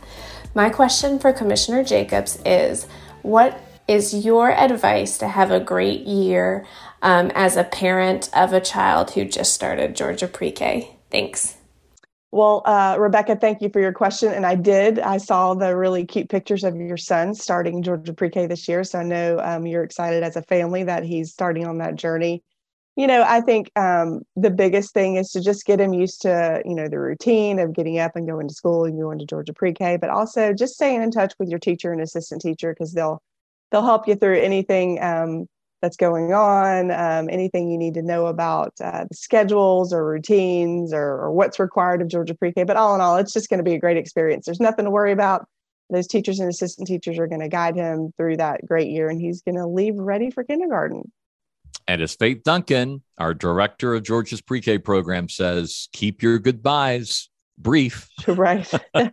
My 0.56 0.70
question 0.70 1.18
for 1.20 1.32
Commissioner 1.32 1.84
Jacobs 1.84 2.40
is 2.44 2.88
What 3.22 3.60
is 3.86 4.24
your 4.24 4.50
advice 4.50 5.18
to 5.18 5.28
have 5.28 5.50
a 5.50 5.60
great 5.60 6.00
year 6.00 6.66
um, 7.02 7.30
as 7.34 7.56
a 7.56 7.64
parent 7.64 8.30
of 8.34 8.52
a 8.52 8.60
child 8.60 9.10
who 9.12 9.24
just 9.24 9.52
started 9.52 9.96
Georgia 9.96 10.28
Pre 10.28 10.50
K? 10.50 10.96
Thanks. 11.10 11.56
Well, 12.30 12.62
uh, 12.64 12.96
Rebecca, 12.98 13.36
thank 13.36 13.62
you 13.62 13.68
for 13.68 13.80
your 13.80 13.92
question. 13.92 14.32
And 14.32 14.44
I 14.44 14.56
did. 14.56 14.98
I 14.98 15.18
saw 15.18 15.54
the 15.54 15.76
really 15.76 16.04
cute 16.04 16.28
pictures 16.28 16.64
of 16.64 16.74
your 16.74 16.96
son 16.96 17.34
starting 17.34 17.82
Georgia 17.82 18.12
Pre 18.12 18.30
K 18.30 18.46
this 18.46 18.66
year. 18.66 18.82
So 18.84 18.98
I 18.98 19.04
know 19.04 19.38
um, 19.40 19.66
you're 19.66 19.84
excited 19.84 20.22
as 20.22 20.36
a 20.36 20.42
family 20.42 20.82
that 20.84 21.04
he's 21.04 21.32
starting 21.32 21.66
on 21.66 21.78
that 21.78 21.96
journey 21.96 22.42
you 22.96 23.06
know 23.06 23.24
i 23.26 23.40
think 23.40 23.70
um, 23.76 24.22
the 24.36 24.50
biggest 24.50 24.94
thing 24.94 25.16
is 25.16 25.30
to 25.30 25.40
just 25.40 25.66
get 25.66 25.80
him 25.80 25.92
used 25.92 26.22
to 26.22 26.62
you 26.64 26.74
know 26.74 26.88
the 26.88 26.98
routine 26.98 27.58
of 27.58 27.74
getting 27.74 27.98
up 27.98 28.16
and 28.16 28.28
going 28.28 28.48
to 28.48 28.54
school 28.54 28.84
and 28.84 29.00
going 29.00 29.18
to 29.18 29.26
georgia 29.26 29.52
pre-k 29.52 29.96
but 29.96 30.10
also 30.10 30.52
just 30.52 30.74
staying 30.74 31.02
in 31.02 31.10
touch 31.10 31.34
with 31.38 31.48
your 31.48 31.58
teacher 31.58 31.92
and 31.92 32.00
assistant 32.00 32.40
teacher 32.40 32.72
because 32.72 32.92
they'll 32.92 33.22
they'll 33.74 33.82
help 33.82 34.06
you 34.06 34.14
through 34.14 34.38
anything 34.38 35.02
um, 35.02 35.48
that's 35.82 35.96
going 35.96 36.32
on 36.32 36.92
um, 36.92 37.28
anything 37.28 37.68
you 37.68 37.76
need 37.76 37.94
to 37.94 38.02
know 38.02 38.26
about 38.26 38.72
uh, 38.80 39.04
the 39.10 39.16
schedules 39.16 39.92
or 39.92 40.06
routines 40.06 40.94
or, 40.94 41.02
or 41.02 41.32
what's 41.32 41.58
required 41.58 42.00
of 42.00 42.06
georgia 42.06 42.36
pre-k. 42.36 42.62
But 42.62 42.76
all 42.76 42.94
in 42.94 43.00
all 43.00 43.16
it's 43.16 43.32
just 43.32 43.50
going 43.50 43.58
to 43.58 43.64
be 43.64 43.74
a 43.74 43.80
great 43.80 43.96
experience. 43.96 44.46
There's 44.46 44.60
nothing 44.60 44.84
to 44.84 44.92
worry 44.92 45.10
about. 45.10 45.48
Those 45.90 46.06
teachers 46.06 46.38
and 46.38 46.48
assistant 46.48 46.86
teachers 46.86 47.18
are 47.18 47.26
going 47.26 47.40
to 47.40 47.48
guide 47.48 47.74
him 47.74 48.12
through 48.16 48.36
that 48.36 48.64
great 48.64 48.88
year 48.88 49.08
and 49.08 49.20
he's 49.20 49.42
going 49.42 49.56
to 49.56 49.66
leave 49.66 49.96
ready 49.96 50.30
for 50.30 50.44
kindergarten. 50.44 51.10
And 51.88 52.00
as 52.00 52.14
Faith 52.14 52.44
Duncan, 52.44 53.02
our 53.18 53.34
director 53.34 53.92
of 53.92 54.04
Georgia's 54.04 54.40
pre 54.40 54.60
K 54.60 54.78
program, 54.78 55.28
says, 55.28 55.88
keep 55.92 56.22
your 56.22 56.38
goodbyes 56.38 57.28
brief. 57.58 58.08
Right. 58.26 58.70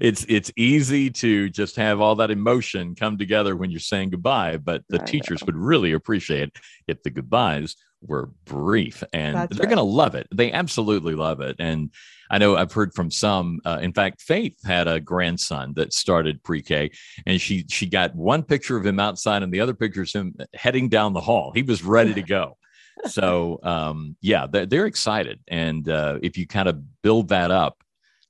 it's 0.00 0.26
it's 0.28 0.52
easy 0.56 1.08
to 1.10 1.48
just 1.48 1.76
have 1.76 2.00
all 2.00 2.16
that 2.16 2.30
emotion 2.30 2.94
come 2.94 3.16
together 3.16 3.56
when 3.56 3.70
you're 3.70 3.80
saying 3.80 4.10
goodbye, 4.10 4.58
but 4.58 4.82
the 4.90 5.00
I 5.00 5.04
teachers 5.04 5.40
know. 5.40 5.46
would 5.46 5.56
really 5.56 5.92
appreciate 5.92 6.56
if 6.86 7.02
the 7.02 7.10
goodbyes 7.10 7.76
were 8.02 8.30
brief 8.44 9.02
and 9.12 9.34
That's 9.36 9.56
they're 9.56 9.64
right. 9.64 9.74
going 9.74 9.78
to 9.88 9.94
love 9.94 10.14
it. 10.14 10.28
They 10.32 10.52
absolutely 10.52 11.14
love 11.14 11.40
it. 11.40 11.56
And 11.58 11.90
I 12.30 12.38
know 12.38 12.56
I've 12.56 12.72
heard 12.72 12.94
from 12.94 13.10
some. 13.10 13.60
Uh, 13.64 13.78
in 13.80 13.92
fact, 13.92 14.20
Faith 14.20 14.58
had 14.64 14.86
a 14.86 15.00
grandson 15.00 15.72
that 15.76 15.92
started 15.94 16.42
pre-K, 16.44 16.90
and 17.26 17.40
she 17.40 17.64
she 17.70 17.86
got 17.86 18.14
one 18.14 18.42
picture 18.42 18.76
of 18.76 18.84
him 18.84 19.00
outside, 19.00 19.42
and 19.42 19.52
the 19.52 19.60
other 19.60 19.74
picture 19.74 20.02
is 20.02 20.12
him 20.12 20.34
heading 20.54 20.88
down 20.90 21.14
the 21.14 21.20
hall. 21.22 21.52
He 21.54 21.62
was 21.62 21.82
ready 21.82 22.12
to 22.14 22.22
go. 22.38 22.58
So 23.06 23.60
um, 23.62 24.16
yeah, 24.20 24.46
they're, 24.46 24.66
they're 24.66 24.86
excited, 24.86 25.40
and 25.48 25.88
uh, 25.88 26.18
if 26.22 26.36
you 26.36 26.46
kind 26.46 26.68
of 26.68 27.02
build 27.02 27.28
that 27.28 27.50
up, 27.50 27.82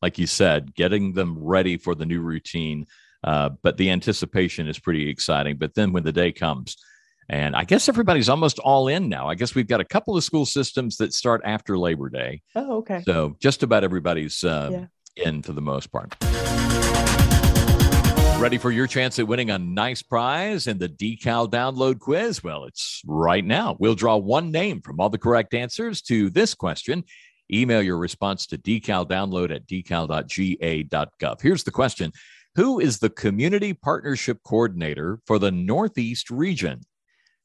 like 0.02 0.18
you 0.18 0.26
said, 0.26 0.74
getting 0.74 1.12
them 1.12 1.38
ready 1.38 1.76
for 1.76 1.94
the 1.94 2.06
new 2.06 2.20
routine. 2.20 2.86
Uh, 3.24 3.50
but 3.62 3.76
the 3.76 3.90
anticipation 3.90 4.68
is 4.68 4.78
pretty 4.78 5.08
exciting. 5.08 5.56
But 5.56 5.74
then 5.74 5.92
when 5.92 6.04
the 6.04 6.12
day 6.12 6.30
comes, 6.30 6.76
and 7.28 7.54
I 7.54 7.64
guess 7.64 7.88
everybody's 7.88 8.28
almost 8.28 8.58
all 8.58 8.88
in 8.88 9.08
now. 9.08 9.28
I 9.28 9.34
guess 9.34 9.54
we've 9.54 9.66
got 9.66 9.80
a 9.80 9.84
couple 9.84 10.16
of 10.16 10.24
school 10.24 10.46
systems 10.46 10.96
that 10.98 11.12
start 11.12 11.42
after 11.44 11.76
Labor 11.76 12.08
Day. 12.08 12.42
Oh, 12.54 12.78
okay. 12.78 13.02
So 13.04 13.36
just 13.40 13.62
about 13.62 13.84
everybody's 13.84 14.44
uh, 14.44 14.86
yeah. 15.16 15.24
in 15.26 15.42
for 15.42 15.52
the 15.52 15.60
most 15.60 15.92
part. 15.92 16.16
Ready 18.38 18.56
for 18.56 18.70
your 18.70 18.86
chance 18.86 19.18
at 19.18 19.26
winning 19.26 19.50
a 19.50 19.58
nice 19.58 20.00
prize 20.00 20.68
in 20.68 20.78
the 20.78 20.88
decal 20.88 21.50
download 21.50 21.98
quiz? 21.98 22.42
Well, 22.42 22.64
it's 22.64 23.02
right 23.04 23.44
now. 23.44 23.76
We'll 23.80 23.96
draw 23.96 24.16
one 24.16 24.52
name 24.52 24.80
from 24.80 25.00
all 25.00 25.10
the 25.10 25.18
correct 25.18 25.54
answers 25.54 26.00
to 26.02 26.30
this 26.30 26.54
question. 26.54 27.04
Email 27.52 27.82
your 27.82 27.98
response 27.98 28.46
to 28.46 28.58
decaldownload 28.58 29.54
at 29.54 29.66
decal.ga.gov. 29.66 31.40
Here's 31.42 31.64
the 31.64 31.70
question 31.72 32.12
Who 32.54 32.78
is 32.78 33.00
the 33.00 33.10
Community 33.10 33.74
Partnership 33.74 34.38
Coordinator 34.44 35.18
for 35.26 35.38
the 35.38 35.50
Northeast 35.50 36.30
region? 36.30 36.82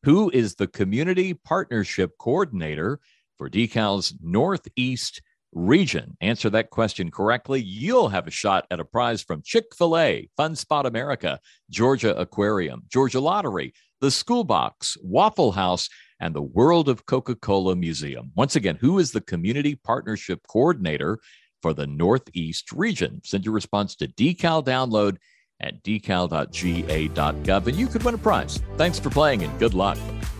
who 0.03 0.29
is 0.31 0.55
the 0.55 0.67
Community 0.67 1.33
Partnership 1.33 2.11
Coordinator 2.19 2.99
for 3.37 3.49
Decal's 3.49 4.13
Northeast 4.21 5.21
region. 5.53 6.17
Answer 6.21 6.49
that 6.51 6.69
question 6.69 7.11
correctly. 7.11 7.61
You'll 7.61 8.09
have 8.09 8.27
a 8.27 8.31
shot 8.31 8.65
at 8.71 8.79
a 8.79 8.85
prize 8.85 9.21
from 9.21 9.41
Chick 9.43 9.65
fil 9.75 9.97
A, 9.97 10.29
Fun 10.35 10.55
Spot 10.55 10.85
America, 10.85 11.39
Georgia 11.69 12.17
Aquarium, 12.17 12.83
Georgia 12.89 13.19
Lottery, 13.19 13.73
the 14.01 14.11
School 14.11 14.43
Box, 14.43 14.97
Waffle 15.01 15.53
House, 15.53 15.89
and 16.19 16.35
the 16.35 16.41
World 16.41 16.89
of 16.89 17.05
Coca 17.05 17.35
Cola 17.35 17.75
Museum. 17.75 18.31
Once 18.35 18.55
again, 18.55 18.77
who 18.79 18.99
is 18.99 19.11
the 19.11 19.21
Community 19.21 19.75
Partnership 19.75 20.41
Coordinator 20.47 21.19
for 21.61 21.73
the 21.73 21.87
Northeast 21.87 22.71
region? 22.71 23.21
Send 23.23 23.45
your 23.45 23.53
response 23.53 23.95
to 23.97 24.07
decal 24.07 24.63
download 24.63 25.17
at 25.59 25.83
decal.ga.gov 25.83 27.67
and 27.67 27.77
you 27.77 27.87
could 27.87 28.03
win 28.03 28.15
a 28.15 28.17
prize. 28.17 28.61
Thanks 28.77 28.99
for 28.99 29.09
playing 29.09 29.43
and 29.43 29.59
good 29.59 29.73
luck. 29.73 29.97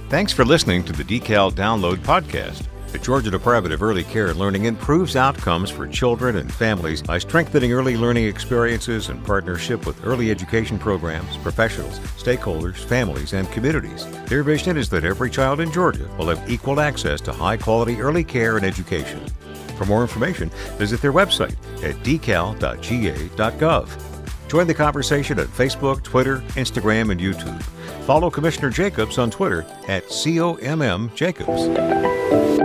Thanks 0.10 0.32
for 0.32 0.46
listening 0.46 0.84
to 0.84 0.94
the 0.94 1.04
Decal 1.04 1.52
Download 1.52 1.96
podcast. 1.98 2.68
The 2.94 3.00
Georgia 3.00 3.32
Department 3.32 3.74
of 3.74 3.82
Early 3.82 4.04
Care 4.04 4.28
and 4.28 4.38
Learning 4.38 4.66
improves 4.66 5.16
outcomes 5.16 5.72
for 5.72 5.88
children 5.88 6.36
and 6.36 6.54
families 6.54 7.02
by 7.02 7.18
strengthening 7.18 7.74
early 7.74 7.98
learning 7.98 8.26
experiences 8.26 9.10
in 9.10 9.20
partnership 9.24 9.88
with 9.88 10.06
early 10.06 10.30
education 10.30 10.78
programs, 10.78 11.36
professionals, 11.38 11.98
stakeholders, 12.18 12.76
families, 12.76 13.34
and 13.34 13.52
communities. 13.52 14.06
Their 14.28 14.44
vision 14.44 14.78
is 14.78 14.90
that 14.90 15.06
every 15.06 15.32
child 15.32 15.60
in 15.60 15.72
Georgia 15.72 16.08
will 16.20 16.28
have 16.28 16.48
equal 16.48 16.80
access 16.80 17.20
to 17.22 17.34
high 17.34 17.58
quality 17.58 18.00
early 18.00 18.24
care 18.24 18.58
and 18.58 18.66
education. 18.66 19.26
For 19.76 19.86
more 19.86 20.04
information, 20.04 20.50
visit 20.78 21.02
their 21.02 21.14
website 21.14 21.56
at 21.84 21.96
decal.ga.gov. 22.04 23.90
Join 24.48 24.68
the 24.68 24.74
conversation 24.76 25.40
at 25.40 25.48
Facebook, 25.48 26.04
Twitter, 26.04 26.42
Instagram, 26.50 27.10
and 27.12 27.20
YouTube. 27.20 27.60
Follow 28.06 28.30
Commissioner 28.30 28.70
Jacobs 28.70 29.18
on 29.18 29.32
Twitter 29.32 29.66
at 29.88 30.04
COMM 30.10 31.16
Jacobs. 31.16 32.63